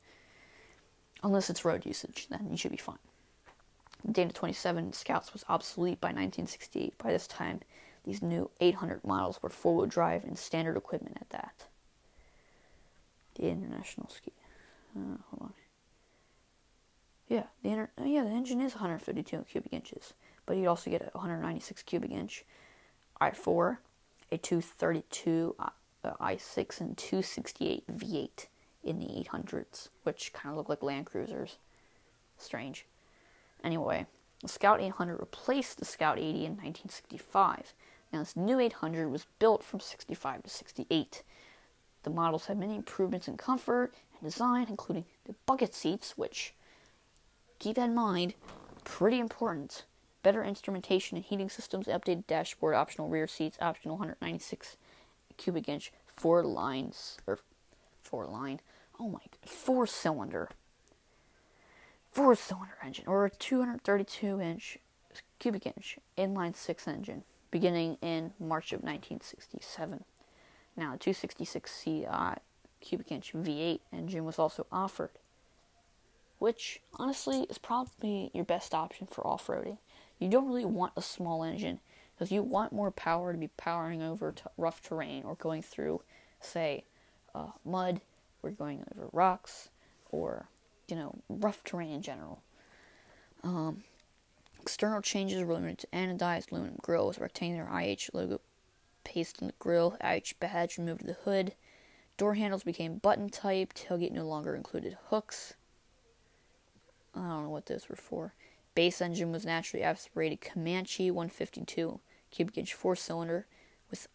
Unless 1.22 1.50
it's 1.50 1.64
road 1.64 1.86
usage, 1.86 2.26
then 2.30 2.48
you 2.50 2.56
should 2.56 2.72
be 2.72 2.76
fine. 2.76 2.98
The 4.04 4.12
Dana 4.12 4.32
27 4.32 4.92
Scouts 4.92 5.32
was 5.32 5.44
obsolete 5.48 6.00
by 6.00 6.08
1968. 6.08 6.98
By 6.98 7.12
this 7.12 7.26
time, 7.26 7.60
these 8.04 8.22
new 8.22 8.50
800 8.60 9.04
models 9.04 9.40
were 9.42 9.50
four-wheel 9.50 9.86
drive 9.86 10.24
and 10.24 10.38
standard 10.38 10.76
equipment 10.76 11.18
at 11.20 11.30
that. 11.30 11.66
The 13.36 13.48
International 13.48 14.08
Ski. 14.08 14.32
Uh, 14.96 15.18
hold 15.30 15.42
on. 15.42 15.52
Yeah, 17.30 17.44
the 17.62 17.68
inter- 17.70 17.90
uh, 17.98 18.04
yeah 18.04 18.24
the 18.24 18.30
engine 18.30 18.60
is 18.60 18.74
152 18.74 19.44
cubic 19.48 19.72
inches, 19.72 20.14
but 20.46 20.56
you'd 20.56 20.66
also 20.66 20.90
get 20.90 21.02
a 21.02 21.16
196 21.16 21.84
cubic 21.84 22.10
inch 22.10 22.44
i4, 23.20 23.78
a 24.32 24.36
232 24.38 25.54
uh, 25.60 25.70
i6, 26.04 26.80
and 26.80 26.98
268 26.98 27.86
V8 27.86 28.46
in 28.82 28.98
the 28.98 29.06
800s, 29.06 29.90
which 30.02 30.32
kind 30.32 30.50
of 30.50 30.56
look 30.56 30.68
like 30.68 30.82
Land 30.82 31.06
Cruisers. 31.06 31.58
Strange. 32.36 32.86
Anyway, 33.62 34.06
the 34.42 34.48
Scout 34.48 34.80
800 34.80 35.20
replaced 35.20 35.78
the 35.78 35.84
Scout 35.84 36.18
80 36.18 36.28
in 36.30 36.56
1965. 36.56 37.74
Now, 38.12 38.20
this 38.20 38.34
new 38.34 38.58
800 38.58 39.08
was 39.08 39.26
built 39.38 39.62
from 39.62 39.78
65 39.78 40.42
to 40.42 40.50
68. 40.50 41.22
The 42.02 42.10
models 42.10 42.46
had 42.46 42.58
many 42.58 42.74
improvements 42.74 43.28
in 43.28 43.36
comfort 43.36 43.94
and 44.18 44.28
design, 44.28 44.66
including 44.68 45.04
the 45.26 45.34
bucket 45.46 45.74
seats, 45.74 46.16
which 46.16 46.54
Keep 47.60 47.76
that 47.76 47.90
in 47.90 47.94
mind, 47.94 48.32
pretty 48.84 49.20
important. 49.20 49.84
Better 50.22 50.42
instrumentation 50.42 51.16
and 51.16 51.24
heating 51.24 51.50
systems, 51.50 51.86
updated 51.86 52.26
dashboard, 52.26 52.74
optional 52.74 53.08
rear 53.08 53.26
seats, 53.26 53.58
optional 53.60 53.96
196 53.96 54.76
cubic 55.36 55.68
inch, 55.68 55.92
four 56.06 56.42
lines, 56.42 57.18
or 57.26 57.38
four 58.02 58.26
line, 58.26 58.60
oh 58.98 59.08
my 59.08 59.20
four 59.44 59.86
cylinder, 59.86 60.48
four 62.10 62.34
cylinder 62.34 62.76
engine, 62.82 63.04
or 63.06 63.26
a 63.26 63.30
232 63.30 64.40
inch 64.40 64.78
cubic 65.38 65.66
inch 65.66 65.98
inline 66.16 66.56
six 66.56 66.88
engine, 66.88 67.24
beginning 67.50 67.98
in 68.00 68.32
March 68.40 68.72
of 68.72 68.80
1967. 68.80 70.04
Now, 70.76 70.92
the 70.92 70.98
266 70.98 71.82
CI 71.84 72.06
cubic 72.80 73.12
inch 73.12 73.34
V8 73.34 73.80
engine 73.92 74.24
was 74.24 74.38
also 74.38 74.66
offered 74.72 75.10
which 76.40 76.80
honestly 76.94 77.46
is 77.50 77.58
probably 77.58 78.30
your 78.32 78.44
best 78.44 78.74
option 78.74 79.06
for 79.06 79.24
off 79.26 79.46
roading. 79.46 79.76
You 80.18 80.28
don't 80.28 80.48
really 80.48 80.64
want 80.64 80.94
a 80.96 81.02
small 81.02 81.44
engine 81.44 81.80
because 82.14 82.32
you 82.32 82.42
want 82.42 82.72
more 82.72 82.90
power 82.90 83.32
to 83.32 83.38
be 83.38 83.48
powering 83.48 84.02
over 84.02 84.32
to 84.32 84.50
rough 84.56 84.82
terrain 84.82 85.22
or 85.24 85.34
going 85.34 85.60
through, 85.60 86.00
say, 86.40 86.84
uh, 87.34 87.52
mud 87.62 88.00
or 88.42 88.50
going 88.50 88.82
over 88.90 89.10
rocks 89.12 89.68
or, 90.10 90.48
you 90.88 90.96
know, 90.96 91.14
rough 91.28 91.62
terrain 91.62 91.92
in 91.92 92.02
general. 92.02 92.42
Um, 93.44 93.84
external 94.58 95.02
changes 95.02 95.44
were 95.44 95.54
limited 95.54 95.80
to 95.80 95.86
anodized 95.88 96.50
aluminum 96.50 96.78
grill 96.80 97.14
rectangular 97.18 97.68
IH 97.70 98.08
logo 98.14 98.40
pasted 99.04 99.42
on 99.42 99.48
the 99.48 99.54
grill, 99.58 99.98
IH 100.02 100.34
badge 100.40 100.78
removed 100.78 101.00
to 101.00 101.06
the 101.06 101.12
hood. 101.12 101.54
Door 102.16 102.34
handles 102.34 102.64
became 102.64 102.96
button 102.96 103.28
type, 103.28 103.74
tailgate 103.74 104.12
no 104.12 104.26
longer 104.26 104.56
included 104.56 104.96
hooks. 105.08 105.54
I 107.14 107.20
don't 107.20 107.44
know 107.44 107.50
what 107.50 107.66
those 107.66 107.88
were 107.88 107.96
for. 107.96 108.34
Base 108.74 109.00
engine 109.00 109.32
was 109.32 109.44
naturally 109.44 109.82
aspirated 109.82 110.40
Comanche 110.40 111.10
152 111.10 112.00
cubic 112.30 112.58
inch 112.58 112.74
four 112.74 112.94
cylinder 112.94 113.46
with 113.90 114.06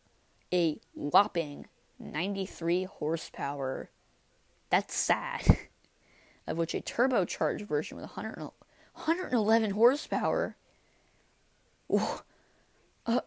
a 0.54 0.80
whopping 0.94 1.68
93 2.00 2.86
horsepower. 2.86 3.90
That's 4.70 4.96
sad. 4.96 5.58
of 6.48 6.58
which 6.58 6.74
a 6.74 6.82
turbocharged 6.82 7.68
version 7.68 7.98
with 7.98 8.06
100, 8.16 8.40
111 8.40 9.72
horsepower. 9.72 10.56
Uh, 13.08 13.20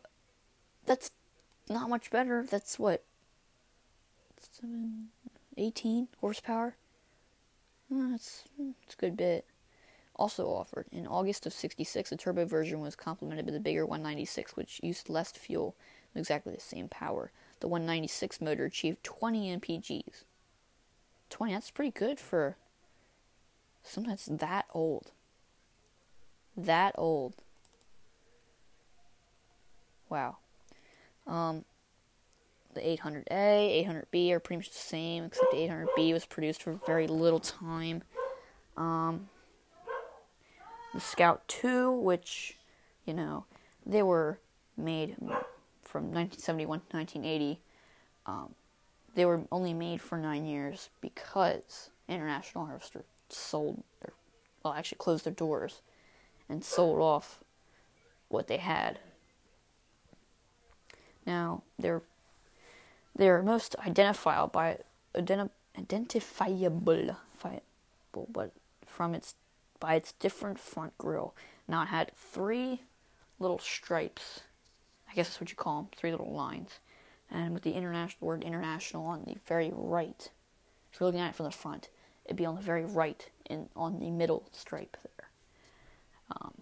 that's 0.87 1.11
not 1.69 1.89
much 1.89 2.11
better. 2.11 2.45
That's 2.49 2.79
what? 2.79 3.05
7, 4.53 5.09
18 5.57 6.09
horsepower? 6.21 6.77
That's, 7.91 8.45
that's 8.59 8.95
a 8.95 8.97
good 8.97 9.17
bit 9.17 9.47
also 10.19 10.47
offered. 10.47 10.87
In 10.91 11.07
August 11.07 11.47
of 11.47 11.53
66, 11.53 12.11
the 12.11 12.17
turbo 12.17 12.45
version 12.45 12.81
was 12.81 12.97
complemented 12.97 13.47
by 13.47 13.53
the 13.53 13.61
bigger 13.61 13.87
196, 13.87 14.57
which 14.57 14.81
used 14.83 15.09
less 15.09 15.33
fuel 15.33 15.75
exactly 16.15 16.55
the 16.55 16.61
same 16.61 16.89
power. 16.89 17.31
The 17.61 17.69
196 17.69 18.41
motor 18.41 18.65
achieved 18.65 19.03
20 19.05 19.57
mpgs. 19.59 20.25
20, 21.31 21.53
that's 21.53 21.71
pretty 21.71 21.91
good 21.91 22.19
for 22.19 22.57
something 23.83 24.11
that's 24.11 24.27
that 24.27 24.67
old. 24.73 25.13
That 26.57 26.95
old. 26.99 27.35
Wow. 30.09 30.39
Um, 31.27 31.65
the 32.75 32.81
800A, 32.81 33.87
800B 33.87 34.33
are 34.33 34.41
pretty 34.41 34.59
much 34.59 34.71
the 34.71 34.79
same, 34.79 35.25
except 35.25 35.51
the 35.51 35.59
800B 35.59 36.13
was 36.13 36.25
produced 36.25 36.63
for 36.63 36.81
very 36.87 37.07
little 37.07 37.41
time. 37.41 38.03
Um, 38.77 39.29
the 40.99 41.05
Scout 41.05 41.47
2, 41.47 41.93
which, 41.93 42.57
you 43.07 43.15
know, 43.15 43.45
they 43.87 44.03
were 44.03 44.41
made 44.77 45.15
from 45.85 46.11
1971 46.11 46.81
to 46.91 46.97
1980. 46.97 47.61
Um, 48.27 48.53
they 49.15 49.25
were 49.25 49.43
only 49.53 49.73
made 49.73 50.01
for 50.01 50.19
nine 50.19 50.45
years 50.45 50.91
because 51.01 51.91
International 52.09 52.67
Harvester 52.67 53.05
sold, 53.29 53.85
or, 54.05 54.13
well, 54.65 54.75
actually 54.75 54.99
closed 54.99 55.25
their 55.25 55.33
doors 55.33 55.83
and 56.49 56.65
sold 56.65 56.99
off 56.99 57.45
what 58.27 58.49
they 58.49 58.57
had. 58.57 58.99
Now, 61.25 61.63
they're 61.79 62.03
they're 63.15 63.41
most 63.43 63.77
identifiable 63.87 64.49
by 64.49 64.79
identi- 65.15 65.51
identifiable, 65.79 66.81
but 68.33 68.53
from 68.85 69.15
its 69.15 69.37
by 69.81 69.95
its 69.95 70.12
different 70.12 70.59
front 70.59 70.97
grille. 70.99 71.35
Now 71.67 71.83
it 71.83 71.87
had 71.87 72.12
three 72.14 72.83
little 73.38 73.59
stripes. 73.59 74.41
I 75.11 75.14
guess 75.14 75.29
that's 75.29 75.41
what 75.41 75.51
you 75.51 75.57
call 75.57 75.83
them, 75.83 75.91
three 75.97 76.11
little 76.11 76.33
lines, 76.33 76.81
and 77.31 77.55
with 77.55 77.62
the 77.62 77.73
international 77.73 78.27
word 78.29 78.43
international 78.43 79.07
on 79.07 79.25
the 79.25 79.37
very 79.47 79.71
right. 79.73 80.31
If 80.93 81.01
you're 81.01 81.07
looking 81.07 81.21
at 81.21 81.31
it 81.31 81.37
from 81.37 81.47
the 81.47 81.53
front, 81.53 81.88
it'd 82.25 82.37
be 82.37 82.47
on 82.47 82.57
the 82.57 82.61
very 82.61 82.85
right 82.85 83.29
in 83.49 83.69
on 83.75 84.01
the 84.01 84.11
middle 84.11 84.49
stripe 84.53 84.97
there. 85.03 85.29
Um, 86.31 86.55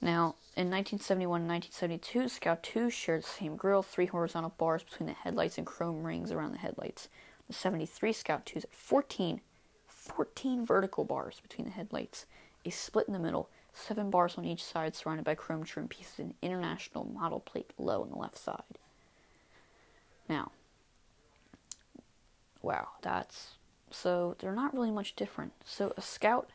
now, 0.00 0.36
in 0.54 0.70
1971 0.70 1.40
and 1.40 1.50
1972, 1.50 2.28
Scout 2.28 2.62
2 2.62 2.90
shared 2.90 3.22
the 3.22 3.26
same 3.26 3.56
grille, 3.56 3.82
three 3.82 4.06
horizontal 4.06 4.54
bars 4.58 4.82
between 4.82 5.06
the 5.06 5.14
headlights 5.14 5.56
and 5.56 5.66
chrome 5.66 6.04
rings 6.04 6.30
around 6.30 6.52
the 6.52 6.58
headlights. 6.58 7.08
The 7.46 7.54
73 7.54 8.12
Scout 8.12 8.44
2s 8.44 8.54
had 8.54 8.70
14, 8.70 9.40
14 10.04 10.64
vertical 10.64 11.04
bars 11.04 11.40
between 11.40 11.66
the 11.66 11.72
headlights, 11.72 12.26
a 12.64 12.70
split 12.70 13.06
in 13.06 13.12
the 13.12 13.18
middle, 13.18 13.48
seven 13.72 14.10
bars 14.10 14.36
on 14.36 14.44
each 14.44 14.62
side 14.62 14.94
surrounded 14.94 15.24
by 15.24 15.34
chrome 15.34 15.64
trim 15.64 15.88
pieces, 15.88 16.18
and 16.18 16.34
international 16.42 17.04
model 17.04 17.40
plate 17.40 17.72
low 17.78 18.02
on 18.02 18.10
the 18.10 18.18
left 18.18 18.38
side. 18.38 18.78
Now, 20.28 20.52
wow, 22.62 22.88
that's 23.02 23.54
so 23.90 24.36
they're 24.38 24.54
not 24.54 24.74
really 24.74 24.90
much 24.90 25.14
different. 25.16 25.52
So 25.64 25.92
a 25.96 26.02
Scout 26.02 26.50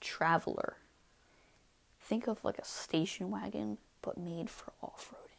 Traveler 0.00 0.76
Think 2.08 2.26
of 2.26 2.42
like 2.42 2.56
a 2.58 2.64
station 2.64 3.30
wagon, 3.30 3.76
but 4.00 4.16
made 4.16 4.48
for 4.48 4.72
off 4.80 5.12
roading. 5.12 5.36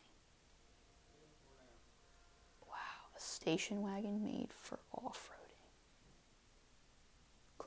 Wow, 2.70 3.10
a 3.18 3.20
station 3.20 3.82
wagon 3.82 4.24
made 4.24 4.50
for 4.54 4.78
off 4.94 5.32
roading. 5.32 5.39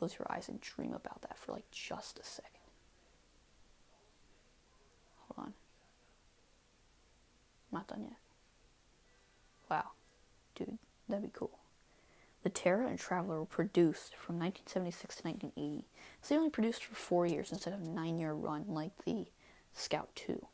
Close 0.02 0.18
your 0.18 0.26
eyes 0.32 0.48
and 0.48 0.60
dream 0.60 0.94
about 0.94 1.22
that 1.22 1.38
for 1.38 1.52
like 1.52 1.70
just 1.70 2.18
a 2.18 2.24
second. 2.24 2.50
Hold 5.28 5.46
on. 5.46 5.52
I'm 7.70 7.78
not 7.78 7.86
done 7.86 8.02
yet. 8.02 8.16
Wow, 9.70 9.92
dude, 10.56 10.76
that'd 11.08 11.22
be 11.22 11.30
cool. 11.32 11.56
The 12.42 12.50
Terra 12.50 12.88
and 12.88 12.98
Traveler 12.98 13.38
were 13.38 13.46
produced 13.46 14.16
from 14.16 14.40
1976 14.40 15.14
to 15.14 15.22
1980, 15.22 15.86
so 16.20 16.34
they 16.34 16.38
only 16.38 16.50
produced 16.50 16.82
for 16.82 16.96
four 16.96 17.24
years 17.24 17.52
instead 17.52 17.72
of 17.72 17.82
a 17.82 17.88
nine-year 17.88 18.32
run 18.32 18.64
like 18.66 19.04
the 19.04 19.26
Scout 19.72 20.08
2. 20.16 20.44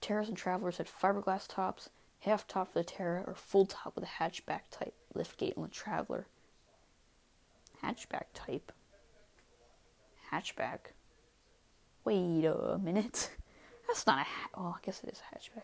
Terras 0.00 0.26
and 0.26 0.36
Travelers 0.36 0.78
had 0.78 0.88
fiberglass 0.88 1.46
tops, 1.46 1.90
half 2.22 2.44
top 2.48 2.72
for 2.72 2.80
the 2.80 2.84
Terra, 2.84 3.22
or 3.24 3.36
full 3.36 3.66
top 3.66 3.94
with 3.94 4.02
a 4.02 4.20
hatchback 4.20 4.62
type 4.72 4.94
liftgate 5.14 5.56
on 5.56 5.62
the 5.62 5.68
Traveler. 5.68 6.26
Hatchback 7.82 8.24
type? 8.34 8.72
Hatchback? 10.32 10.92
Wait 12.04 12.44
a 12.44 12.78
minute. 12.82 13.30
That's 13.86 14.06
not 14.06 14.20
a 14.20 14.24
ha- 14.24 14.50
oh, 14.54 14.76
I 14.76 14.84
guess 14.84 15.02
it 15.02 15.10
is 15.10 15.20
a 15.20 15.34
hatchback. 15.34 15.62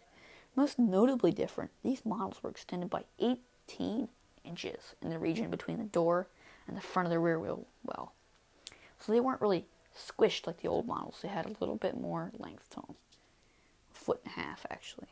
Most 0.57 0.79
notably 0.79 1.33
different, 1.33 1.71
these 1.83 2.07
models 2.07 2.43
were 2.43 2.51
extended 2.51 2.89
by 2.89 3.05
18 3.19 4.09
inches 4.45 4.95
in 5.03 5.11
the 5.11 5.19
region 5.19 5.51
between 5.51 5.79
the 5.79 5.85
door 5.85 6.29
and 6.67 6.77
the 6.77 6.81
front 6.81 7.07
of 7.07 7.11
the 7.11 7.19
rear 7.19 7.39
wheel 7.39 7.67
well. 7.83 8.13
So 9.01 9.13
they 9.13 9.21
weren't 9.21 9.41
really 9.41 9.67
squished 9.97 10.47
like 10.47 10.61
the 10.61 10.69
old 10.69 10.87
models. 10.87 11.19
They 11.23 11.29
had 11.29 11.47
a 11.47 11.57
little 11.61 11.77
bit 11.77 12.01
more 12.01 12.33
length 12.39 12.71
to 12.71 12.77
them. 12.77 12.95
A 13.95 13.99
foot 13.99 14.21
and 14.25 14.33
a 14.33 14.41
half, 14.41 14.67
actually. 14.71 15.09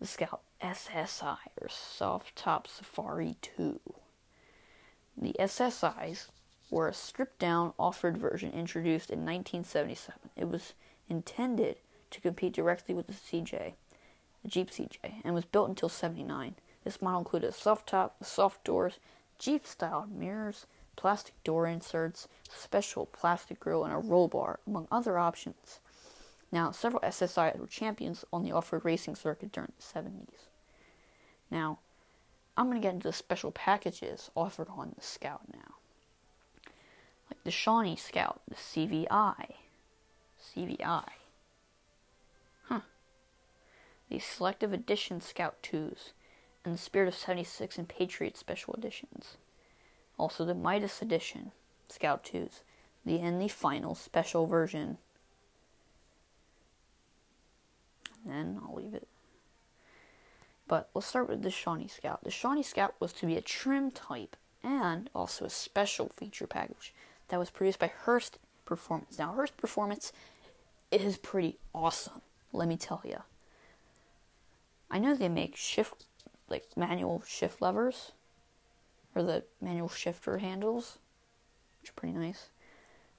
The 0.00 0.06
Scout 0.06 0.40
SSI, 0.62 1.38
or 1.60 1.68
Soft 1.68 2.34
Top 2.36 2.66
Safari 2.66 3.36
2. 3.42 3.80
The 5.20 5.34
SSIs 5.40 6.28
were 6.70 6.88
a 6.88 6.94
stripped 6.94 7.40
down 7.40 7.72
off-road 7.76 8.16
version 8.16 8.52
introduced 8.52 9.10
in 9.10 9.20
1977. 9.20 10.30
It 10.36 10.48
was 10.48 10.74
intended 11.08 11.78
to 12.10 12.20
compete 12.20 12.52
directly 12.52 12.94
with 12.94 13.08
the 13.08 13.12
CJ, 13.12 13.74
the 14.42 14.48
Jeep 14.48 14.70
CJ, 14.70 15.22
and 15.24 15.34
was 15.34 15.44
built 15.44 15.68
until 15.68 15.88
79. 15.88 16.54
This 16.84 17.02
model 17.02 17.18
included 17.18 17.48
a 17.48 17.52
soft 17.52 17.88
top, 17.88 18.24
soft 18.24 18.62
doors, 18.64 19.00
Jeep 19.38 19.66
style 19.66 20.06
mirrors, 20.10 20.66
plastic 20.94 21.34
door 21.42 21.66
inserts, 21.66 22.28
special 22.48 23.06
plastic 23.06 23.58
grille, 23.58 23.84
and 23.84 23.92
a 23.92 23.98
roll 23.98 24.28
bar, 24.28 24.60
among 24.66 24.86
other 24.90 25.18
options. 25.18 25.80
Now, 26.52 26.70
several 26.70 27.02
SSIs 27.02 27.58
were 27.58 27.66
champions 27.66 28.24
on 28.32 28.42
the 28.42 28.52
off 28.52 28.72
road 28.72 28.84
racing 28.84 29.16
circuit 29.16 29.52
during 29.52 29.72
the 29.76 30.00
70s. 30.00 30.46
Now, 31.50 31.80
I'm 32.58 32.66
going 32.66 32.82
to 32.82 32.84
get 32.84 32.94
into 32.94 33.06
the 33.06 33.12
special 33.12 33.52
packages 33.52 34.32
offered 34.34 34.66
on 34.68 34.92
the 34.96 35.02
Scout 35.02 35.42
now. 35.54 35.76
Like 37.30 37.44
the 37.44 37.52
Shawnee 37.52 37.94
Scout, 37.94 38.40
the 38.48 38.56
CVI. 38.56 39.52
CVI. 40.56 41.04
Huh. 42.64 42.80
The 44.10 44.18
Selective 44.18 44.72
Edition 44.72 45.20
Scout 45.20 45.62
2s 45.62 46.10
and 46.64 46.74
the 46.74 46.78
Spirit 46.78 47.06
of 47.06 47.14
76 47.14 47.78
and 47.78 47.88
Patriot 47.88 48.36
Special 48.36 48.74
Editions. 48.74 49.36
Also 50.18 50.44
the 50.44 50.52
Midas 50.52 51.00
Edition, 51.00 51.52
Scout 51.88 52.24
2s, 52.24 52.62
the 53.06 53.20
and 53.20 53.40
the 53.40 53.46
final 53.46 53.94
special 53.94 54.48
version. 54.48 54.98
And 58.24 58.32
then 58.32 58.60
I'll 58.64 58.74
leave 58.74 58.94
it. 58.94 59.06
But 60.68 60.90
let's 60.94 61.06
start 61.06 61.28
with 61.28 61.42
the 61.42 61.50
Shawnee 61.50 61.88
Scout. 61.88 62.22
The 62.22 62.30
Shawnee 62.30 62.62
Scout 62.62 62.94
was 63.00 63.12
to 63.14 63.26
be 63.26 63.36
a 63.36 63.40
trim 63.40 63.90
type 63.90 64.36
and 64.62 65.08
also 65.14 65.46
a 65.46 65.50
special 65.50 66.10
feature 66.16 66.46
package 66.46 66.94
that 67.28 67.38
was 67.38 67.50
produced 67.50 67.78
by 67.78 67.88
Hurst 67.88 68.38
Performance. 68.66 69.18
Now, 69.18 69.32
Hurst 69.32 69.56
Performance 69.56 70.12
is 70.92 71.16
pretty 71.16 71.58
awesome, 71.74 72.20
let 72.52 72.68
me 72.68 72.76
tell 72.76 73.00
you. 73.04 73.22
I 74.90 74.98
know 74.98 75.14
they 75.14 75.28
make 75.28 75.56
shift 75.56 76.04
like 76.48 76.64
manual 76.76 77.22
shift 77.26 77.60
levers 77.60 78.12
or 79.14 79.22
the 79.22 79.44
manual 79.60 79.88
shifter 79.88 80.38
handles, 80.38 80.98
which 81.80 81.90
are 81.90 81.94
pretty 81.94 82.16
nice. 82.16 82.48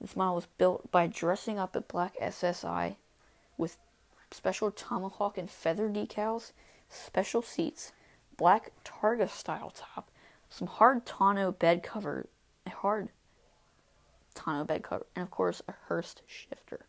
This 0.00 0.16
model 0.16 0.36
was 0.36 0.46
built 0.58 0.90
by 0.90 1.06
dressing 1.06 1.58
up 1.58 1.76
a 1.76 1.80
black 1.80 2.14
SSI 2.20 2.96
with 3.58 3.76
special 4.30 4.70
tomahawk 4.70 5.36
and 5.36 5.50
feather 5.50 5.88
decals, 5.88 6.52
special 6.90 7.40
seats, 7.40 7.92
black 8.36 8.72
Targa 8.84 9.30
style 9.30 9.72
top, 9.74 10.10
some 10.48 10.68
hard 10.68 11.06
tonneau 11.06 11.52
bed 11.52 11.82
cover, 11.82 12.28
a 12.66 12.70
hard 12.70 13.08
tonneau 14.34 14.64
bed 14.64 14.82
cover, 14.82 15.06
and 15.14 15.22
of 15.22 15.30
course 15.30 15.62
a 15.68 15.72
Hurst 15.86 16.22
shifter. 16.26 16.86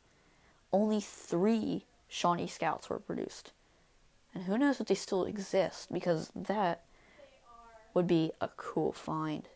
Only 0.73 0.99
three 0.99 1.85
Shawnee 2.07 2.47
Scouts 2.47 2.89
were 2.89 2.99
produced. 2.99 3.53
And 4.33 4.45
who 4.45 4.57
knows 4.57 4.79
if 4.79 4.87
they 4.87 4.95
still 4.95 5.25
exist 5.25 5.91
because 5.91 6.31
that 6.35 6.85
would 7.93 8.07
be 8.07 8.31
a 8.39 8.47
cool 8.55 8.91
find. 8.91 9.47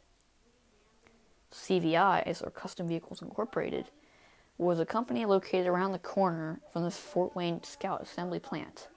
CVIs, 1.52 2.46
or 2.46 2.50
Custom 2.50 2.88
Vehicles 2.88 3.22
Incorporated, 3.22 3.90
was 4.58 4.80
a 4.80 4.86
company 4.86 5.26
located 5.26 5.68
around 5.68 5.94
the 5.94 6.00
corner 6.00 6.60
from 6.72 6.84
the 6.84 6.92
Fort 6.92 7.34
Wayne 7.36 7.64
Scout 7.64 8.02
Assembly 8.02 8.40
Plant 8.40 8.90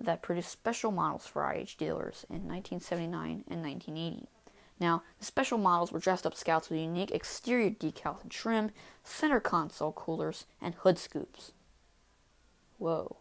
that 0.00 0.22
produced 0.22 0.50
special 0.50 0.90
models 0.90 1.26
for 1.26 1.44
IH 1.44 1.76
dealers 1.78 2.24
in 2.28 2.48
1979 2.48 3.44
and 3.48 3.62
1980. 3.62 4.28
Now, 4.80 5.02
the 5.18 5.26
special 5.26 5.58
models 5.58 5.92
were 5.92 5.98
dressed 5.98 6.26
up 6.26 6.34
scouts 6.34 6.70
with 6.70 6.80
unique 6.80 7.10
exterior 7.10 7.70
decals 7.70 8.22
and 8.22 8.30
trim, 8.30 8.70
center 9.04 9.38
console 9.38 9.92
coolers, 9.92 10.46
and 10.60 10.74
hood 10.76 10.98
scoops. 10.98 11.52
Whoa. 12.78 13.16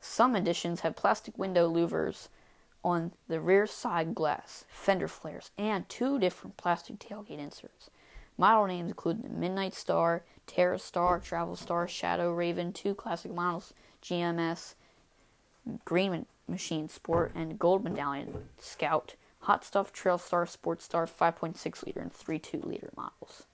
Some 0.00 0.34
editions 0.34 0.80
have 0.80 0.96
plastic 0.96 1.38
window 1.38 1.72
louvers 1.72 2.28
on 2.84 3.12
the 3.28 3.40
rear 3.40 3.66
side 3.66 4.14
glass, 4.14 4.64
fender 4.68 5.08
flares, 5.08 5.50
and 5.56 5.88
two 5.88 6.18
different 6.18 6.56
plastic 6.56 6.98
tailgate 6.98 7.38
inserts. 7.38 7.90
Model 8.38 8.66
names 8.66 8.90
include 8.90 9.22
the 9.22 9.28
Midnight 9.28 9.74
Star, 9.74 10.24
Terra 10.46 10.78
Star, 10.78 11.18
Travel 11.18 11.56
Star, 11.56 11.88
Shadow 11.88 12.32
Raven, 12.32 12.72
two 12.72 12.94
classic 12.94 13.32
models, 13.32 13.72
GMS, 14.06 14.74
Green 15.84 16.26
Machine 16.48 16.88
Sport, 16.88 17.32
and 17.34 17.58
Gold 17.58 17.82
Medallion 17.82 18.48
Scout, 18.60 19.14
Hot 19.40 19.64
Stuff, 19.64 19.92
Trail 19.92 20.18
Star, 20.18 20.46
Sports 20.46 20.84
Star 20.84 21.06
5.6 21.06 21.84
liter 21.84 22.00
and 22.00 22.12
3.2 22.12 22.64
liter 22.64 22.90
models. 22.96 23.44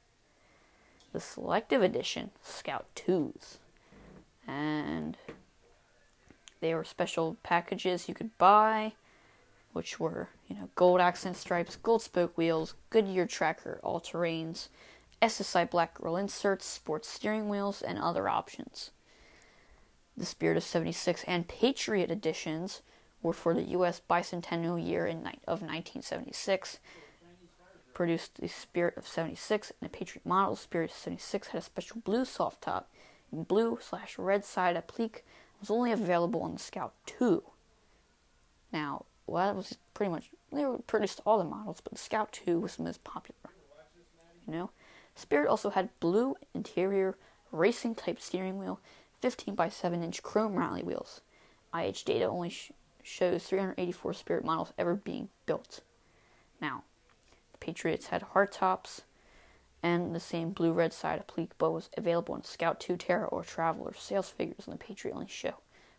The 1.12 1.20
Selective 1.20 1.82
Edition 1.82 2.30
Scout 2.42 2.86
2s. 2.96 3.56
And 4.46 5.16
they 6.60 6.74
were 6.74 6.84
special 6.84 7.36
packages 7.42 8.08
you 8.08 8.14
could 8.14 8.36
buy, 8.38 8.92
which 9.72 9.98
were, 9.98 10.28
you 10.48 10.56
know, 10.56 10.68
gold 10.74 11.00
accent 11.00 11.36
stripes, 11.36 11.76
gold 11.76 12.02
spoke 12.02 12.36
wheels, 12.36 12.74
Goodyear 12.90 13.26
tracker, 13.26 13.80
all 13.82 14.00
terrains, 14.00 14.68
SSI 15.20 15.70
black 15.70 15.94
grill 15.94 16.16
inserts, 16.16 16.66
sports 16.66 17.08
steering 17.08 17.48
wheels, 17.48 17.80
and 17.80 17.98
other 17.98 18.28
options. 18.28 18.90
The 20.22 20.26
Spirit 20.26 20.56
of 20.56 20.62
76 20.62 21.24
and 21.24 21.48
Patriot 21.48 22.08
editions 22.08 22.82
were 23.24 23.32
for 23.32 23.54
the 23.54 23.64
U.S. 23.70 24.00
bicentennial 24.08 24.80
year 24.80 25.04
in, 25.04 25.18
of 25.48 25.62
1976. 25.62 26.78
Produced 27.92 28.40
the 28.40 28.46
Spirit 28.46 28.96
of 28.96 29.04
76 29.04 29.72
and 29.80 29.90
the 29.90 29.92
Patriot 29.92 30.24
model. 30.24 30.54
Spirit 30.54 30.92
of 30.92 30.96
76 30.96 31.48
had 31.48 31.58
a 31.58 31.64
special 31.64 32.02
blue 32.04 32.24
soft 32.24 32.62
top 32.62 32.88
and 33.32 33.48
blue 33.48 33.80
slash 33.82 34.16
red 34.16 34.44
side 34.44 34.76
applique 34.76 35.24
was 35.58 35.72
only 35.72 35.90
available 35.90 36.42
on 36.42 36.52
the 36.52 36.60
Scout 36.60 36.94
2. 37.06 37.42
Now, 38.72 39.06
well, 39.26 39.44
that 39.44 39.56
was 39.56 39.76
pretty 39.92 40.12
much, 40.12 40.30
they 40.52 40.64
produced 40.86 41.20
all 41.26 41.38
the 41.38 41.42
models, 41.42 41.80
but 41.82 41.94
the 41.94 41.98
Scout 41.98 42.30
2 42.30 42.60
was 42.60 42.76
the 42.76 42.84
most 42.84 43.02
popular. 43.02 43.50
You 44.46 44.52
know? 44.52 44.70
Spirit 45.16 45.48
also 45.48 45.70
had 45.70 45.88
blue 45.98 46.36
interior 46.54 47.16
racing 47.50 47.96
type 47.96 48.20
steering 48.20 48.58
wheel, 48.58 48.80
15 49.22 49.54
by 49.54 49.68
7 49.68 50.02
inch 50.02 50.22
chrome 50.22 50.58
rally 50.58 50.82
wheels. 50.82 51.20
IH 51.72 52.04
data 52.04 52.24
only 52.24 52.50
sh- 52.50 52.72
shows 53.02 53.44
384 53.44 54.12
Spirit 54.12 54.44
models 54.44 54.72
ever 54.76 54.94
being 54.94 55.28
built. 55.46 55.80
Now, 56.60 56.82
the 57.52 57.58
Patriots 57.58 58.08
had 58.08 58.22
hardtops 58.34 59.02
and 59.82 60.14
the 60.14 60.20
same 60.20 60.50
blue 60.50 60.72
red 60.72 60.92
side 60.92 61.20
applique 61.20 61.56
bow 61.56 61.70
was 61.70 61.88
available 61.96 62.34
in 62.34 62.42
Scout 62.42 62.80
2 62.80 62.96
Terra 62.96 63.26
or 63.28 63.42
Traveler 63.42 63.94
sales 63.96 64.28
figures 64.28 64.66
on 64.66 64.72
the 64.72 64.84
Patriot 64.84 65.14
only 65.14 65.28
show. 65.28 65.54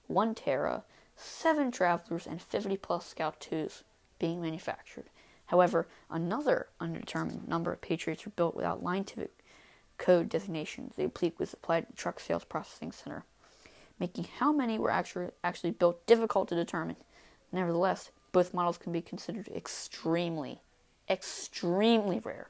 One 0.07 0.35
Terra, 0.35 0.83
seven 1.15 1.71
Travelers, 1.71 2.27
and 2.27 2.41
50 2.41 2.77
plus 2.77 3.07
Scout 3.07 3.39
2s 3.39 3.83
being 4.19 4.41
manufactured. 4.41 5.09
However, 5.47 5.87
another 6.09 6.67
undetermined 6.79 7.47
number 7.47 7.71
of 7.71 7.81
Patriots 7.81 8.25
were 8.25 8.31
built 8.35 8.55
without 8.55 8.83
line 8.83 9.03
type 9.05 9.41
code 10.03 10.27
designations. 10.27 10.95
The 10.97 11.05
applique 11.05 11.39
was 11.39 11.53
applied 11.53 11.87
to 11.87 11.93
Truck 11.93 12.19
Sales 12.19 12.43
Processing 12.43 12.91
Center, 12.91 13.23
making 13.99 14.25
how 14.37 14.51
many 14.51 14.77
were 14.77 14.91
actually, 14.91 15.29
actually 15.45 15.71
built 15.71 16.05
difficult 16.05 16.49
to 16.49 16.55
determine. 16.55 16.97
Nevertheless, 17.53 18.11
both 18.33 18.53
models 18.53 18.77
can 18.77 18.91
be 18.91 19.01
considered 19.01 19.47
extremely, 19.47 20.59
extremely 21.09 22.19
rare. 22.19 22.49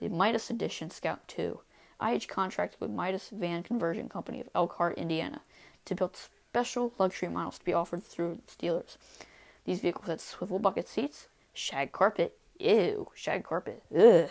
The 0.00 0.10
Midas 0.10 0.50
Edition 0.50 0.90
Scout 0.90 1.26
2. 1.28 1.60
IH 2.02 2.26
contracted 2.28 2.78
with 2.78 2.90
Midas 2.90 3.30
Van 3.32 3.62
Conversion 3.62 4.10
Company 4.10 4.42
of 4.42 4.50
Elkhart, 4.54 4.98
Indiana, 4.98 5.40
to 5.86 5.94
build 5.94 6.14
special 6.14 6.92
luxury 6.98 7.30
models 7.30 7.58
to 7.58 7.64
be 7.64 7.72
offered 7.72 8.04
through 8.04 8.40
dealers. 8.58 8.98
These 9.64 9.80
vehicles 9.80 10.08
had 10.08 10.20
swivel 10.20 10.58
bucket 10.58 10.88
seats, 10.88 11.28
shag 11.54 11.92
carpet, 11.92 12.36
ew, 12.58 13.08
shag 13.14 13.44
carpet, 13.44 13.82
ugh, 13.98 14.28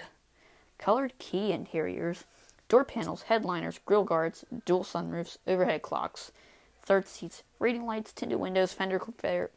colored 0.77 1.17
key 1.17 1.51
interiors, 1.51 2.25
door 2.67 2.83
panels, 2.83 3.23
headliners, 3.23 3.79
grill 3.85 4.03
guards, 4.03 4.45
dual 4.65 4.83
sunroofs, 4.83 5.37
overhead 5.47 5.81
clocks, 5.81 6.31
third 6.83 7.07
seats, 7.07 7.43
reading 7.59 7.85
lights, 7.85 8.11
tinted 8.11 8.39
windows, 8.39 8.73
fender, 8.73 8.99
flare, 8.99 9.49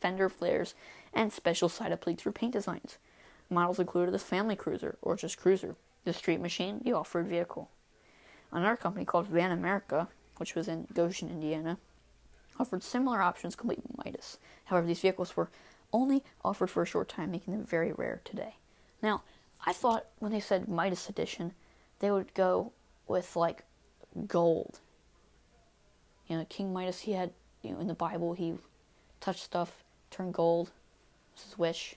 fender 0.00 0.28
flares, 0.28 0.74
and 1.12 1.32
special 1.32 1.68
side 1.68 1.92
appliques 1.92 2.22
for 2.22 2.32
paint 2.32 2.52
designs. 2.52 2.98
Models 3.50 3.78
included 3.78 4.12
the 4.12 4.18
family 4.18 4.56
cruiser, 4.56 4.96
or 5.02 5.16
just 5.16 5.38
cruiser, 5.38 5.76
the 6.04 6.12
street 6.12 6.40
machine, 6.40 6.80
the 6.84 6.92
off-road 6.92 7.26
vehicle. 7.26 7.70
Another 8.50 8.76
company 8.76 9.04
called 9.04 9.26
Van 9.28 9.52
America, 9.52 10.08
which 10.38 10.54
was 10.54 10.68
in 10.68 10.86
Goshen, 10.92 11.30
Indiana, 11.30 11.78
offered 12.58 12.82
similar 12.82 13.22
options 13.22 13.54
complete 13.56 13.82
with 13.82 14.04
Midas. 14.04 14.38
However, 14.64 14.86
these 14.86 15.00
vehicles 15.00 15.36
were 15.36 15.50
only 15.92 16.24
offered 16.44 16.70
for 16.70 16.82
a 16.82 16.86
short 16.86 17.08
time, 17.08 17.30
making 17.30 17.52
them 17.52 17.64
very 17.64 17.92
rare 17.92 18.20
today. 18.24 18.56
Now, 19.02 19.22
I 19.64 19.72
thought 19.72 20.06
when 20.18 20.32
they 20.32 20.40
said 20.40 20.68
Midas 20.68 21.08
edition, 21.08 21.52
they 22.02 22.10
would 22.10 22.34
go 22.34 22.72
with 23.06 23.36
like 23.36 23.62
gold. 24.26 24.80
You 26.26 26.36
know, 26.36 26.44
King 26.48 26.72
Midas, 26.72 27.00
he 27.00 27.12
had, 27.12 27.30
you 27.62 27.70
know, 27.70 27.80
in 27.80 27.86
the 27.86 27.94
Bible, 27.94 28.34
he 28.34 28.54
touched 29.20 29.44
stuff, 29.44 29.84
turned 30.10 30.34
gold. 30.34 30.72
was 31.32 31.44
his 31.44 31.56
wish. 31.56 31.94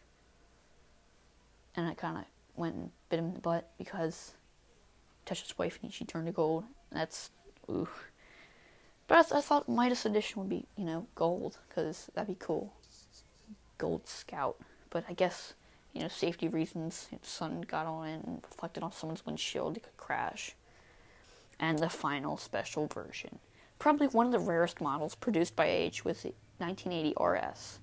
And 1.75 1.87
I 1.87 1.95
kind 1.95 2.17
of 2.19 2.25
went 2.55 2.75
and 2.75 2.91
bit 3.09 3.19
him 3.19 3.25
in 3.25 3.33
the 3.33 3.39
butt 3.39 3.67
because 3.79 4.33
he 5.19 5.25
touched 5.25 5.47
his 5.47 5.57
wife 5.57 5.79
and 5.81 5.91
she 5.91 6.05
turned 6.05 6.27
to 6.27 6.31
gold. 6.31 6.65
That's, 6.91 7.31
ooh. 7.67 7.89
But 9.07 9.31
I, 9.31 9.39
I 9.39 9.41
thought 9.41 9.67
Midas 9.67 10.05
edition 10.05 10.39
would 10.39 10.49
be, 10.49 10.67
you 10.77 10.85
know, 10.85 11.07
gold 11.15 11.57
because 11.67 12.11
that'd 12.13 12.27
be 12.27 12.37
cool. 12.39 12.73
Gold 13.79 14.07
Scout. 14.07 14.57
But 14.91 15.05
I 15.09 15.13
guess, 15.13 15.55
you 15.95 16.01
know, 16.01 16.09
safety 16.09 16.49
reasons, 16.49 17.07
the 17.09 17.27
sun 17.27 17.61
got 17.61 17.87
on 17.87 18.07
it 18.07 18.25
and 18.25 18.41
reflected 18.43 18.83
on 18.83 18.91
someone's 18.91 19.25
windshield, 19.25 19.77
it 19.77 19.83
could 19.83 19.97
crash. 19.97 20.53
And 21.57 21.79
the 21.79 21.89
final 21.89 22.35
special 22.35 22.87
version. 22.87 23.39
Probably 23.79 24.07
one 24.07 24.25
of 24.25 24.33
the 24.33 24.39
rarest 24.39 24.81
models 24.81 25.15
produced 25.15 25.55
by 25.55 25.67
H 25.67 26.03
was 26.03 26.21
the 26.21 26.33
1980 26.57 27.13
RS, 27.23 27.79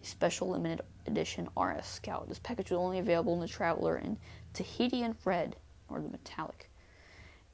the 0.00 0.06
special 0.06 0.50
limited 0.50 0.84
edition 1.06 1.48
RS 1.56 1.86
Scout. 1.86 2.28
This 2.28 2.40
package 2.40 2.70
was 2.70 2.78
only 2.78 2.98
available 2.98 3.34
in 3.34 3.40
the 3.40 3.48
Traveler 3.48 3.96
in 3.96 4.18
Tahitian 4.54 5.16
Red, 5.24 5.54
or 5.88 6.00
the 6.00 6.08
metallic. 6.08 6.68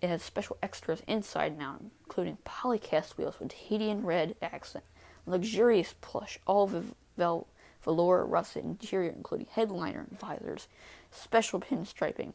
It 0.00 0.08
has 0.08 0.22
special 0.22 0.56
extras 0.62 1.02
inside 1.06 1.58
now, 1.58 1.76
including 2.06 2.38
polycast 2.46 3.18
wheels 3.18 3.38
with 3.38 3.50
Tahitian 3.50 4.04
red 4.06 4.36
accent, 4.40 4.84
luxurious 5.26 5.94
plush 6.00 6.38
all 6.46 6.66
vel- 7.16 7.48
velour 7.82 8.24
russet 8.24 8.64
interior, 8.64 9.10
including 9.10 9.46
headliner 9.50 10.06
and 10.08 10.18
visors, 10.18 10.68
special 11.10 11.60
pinstriping, 11.60 12.32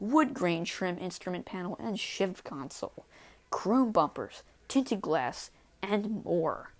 wood 0.00 0.34
grain 0.34 0.64
trim 0.64 0.98
instrument 0.98 1.44
panel, 1.44 1.76
and 1.80 1.98
shiv 1.98 2.44
console, 2.44 3.04
chrome 3.50 3.92
bumpers, 3.92 4.42
tinted 4.68 5.00
glass, 5.00 5.50
and 5.82 6.24
more. 6.24 6.72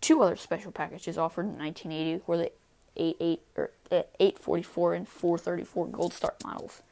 Two 0.00 0.22
other 0.22 0.36
special 0.36 0.72
packages 0.72 1.16
offered 1.16 1.46
in 1.46 1.58
1980 1.58 2.24
were 2.26 2.36
the 2.36 2.52
88 2.96 3.40
or 3.56 3.70
uh, 3.90 4.02
844 4.18 4.94
and 4.94 5.08
434 5.08 5.86
Gold 5.88 6.12
Star 6.12 6.34
models. 6.44 6.82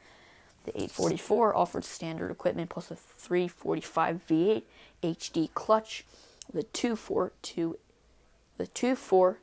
The 0.63 0.71
844 0.71 1.55
offered 1.55 1.83
standard 1.83 2.31
equipment 2.31 2.69
plus 2.69 2.91
a 2.91 2.95
345 2.95 4.21
V8 4.27 4.63
HD 5.03 5.53
clutch, 5.53 6.05
the 6.53 6.63
242 6.63 7.77
the 8.57 8.67
24 8.67 9.39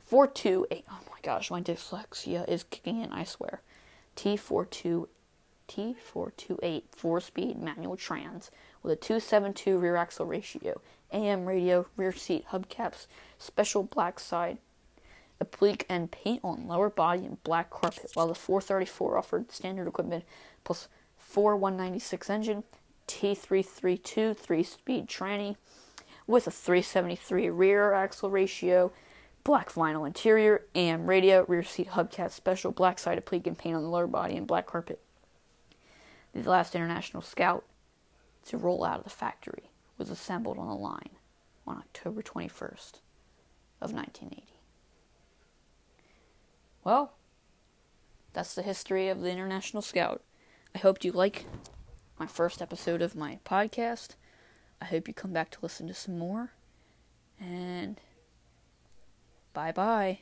428. 0.00 0.84
Oh 0.90 1.00
my 1.10 1.18
gosh, 1.22 1.50
my 1.50 1.60
dyslexia 1.60 2.48
is 2.48 2.64
kicking 2.64 3.00
in, 3.00 3.12
I 3.12 3.24
swear. 3.24 3.62
T42 4.16 5.06
T428 5.68 6.82
four 6.90 7.20
speed 7.20 7.60
manual 7.60 7.96
trans 7.96 8.50
with 8.82 8.92
a 8.92 8.96
272 8.96 9.78
rear 9.78 9.96
axle 9.96 10.26
ratio, 10.26 10.80
AM 11.12 11.44
radio, 11.44 11.86
rear 11.96 12.12
seat 12.12 12.46
hubcaps, 12.50 13.06
special 13.38 13.82
black 13.82 14.18
side, 14.18 14.58
applique, 15.40 15.84
and 15.88 16.10
paint 16.10 16.40
on 16.42 16.66
lower 16.66 16.90
body 16.90 17.24
and 17.24 17.42
black 17.44 17.70
carpet, 17.70 18.10
while 18.14 18.28
the 18.28 18.34
434 18.34 19.18
offered 19.18 19.52
standard 19.52 19.86
equipment 19.86 20.24
plus 20.64 20.88
4 21.18 21.56
196 21.56 22.30
engine, 22.30 22.64
T332 23.06 24.36
three 24.36 24.62
speed 24.62 25.06
tranny 25.06 25.56
with 26.26 26.46
a 26.46 26.50
373 26.50 27.50
rear 27.50 27.92
axle 27.92 28.30
ratio, 28.30 28.90
black 29.48 29.72
vinyl 29.72 30.06
interior, 30.06 30.66
AM 30.74 31.06
radio, 31.06 31.42
rear 31.48 31.62
seat 31.62 31.88
hubcap, 31.88 32.30
special 32.30 32.70
black 32.70 32.98
side 32.98 33.16
applique 33.16 33.46
and 33.46 33.56
paint 33.56 33.74
on 33.74 33.82
the 33.82 33.88
lower 33.88 34.06
body 34.06 34.36
and 34.36 34.46
black 34.46 34.66
carpet. 34.66 35.00
The 36.34 36.50
last 36.50 36.74
International 36.74 37.22
Scout 37.22 37.64
to 38.44 38.58
roll 38.58 38.84
out 38.84 38.98
of 38.98 39.04
the 39.04 39.10
factory 39.10 39.70
was 39.96 40.10
assembled 40.10 40.58
on 40.58 40.68
the 40.68 40.74
line 40.74 41.16
on 41.66 41.78
October 41.78 42.20
21st 42.20 43.00
of 43.80 43.94
1980. 43.94 44.44
Well, 46.84 47.14
that's 48.34 48.54
the 48.54 48.60
history 48.60 49.08
of 49.08 49.22
the 49.22 49.30
International 49.30 49.80
Scout. 49.80 50.20
I 50.74 50.78
hope 50.78 51.02
you 51.02 51.10
like 51.10 51.46
my 52.20 52.26
first 52.26 52.60
episode 52.60 53.00
of 53.00 53.16
my 53.16 53.38
podcast. 53.46 54.10
I 54.82 54.84
hope 54.84 55.08
you 55.08 55.14
come 55.14 55.32
back 55.32 55.50
to 55.52 55.58
listen 55.62 55.86
to 55.88 55.94
some 55.94 56.18
more. 56.18 56.52
And 57.40 57.98
Bye 59.58 59.72
bye. 59.72 60.18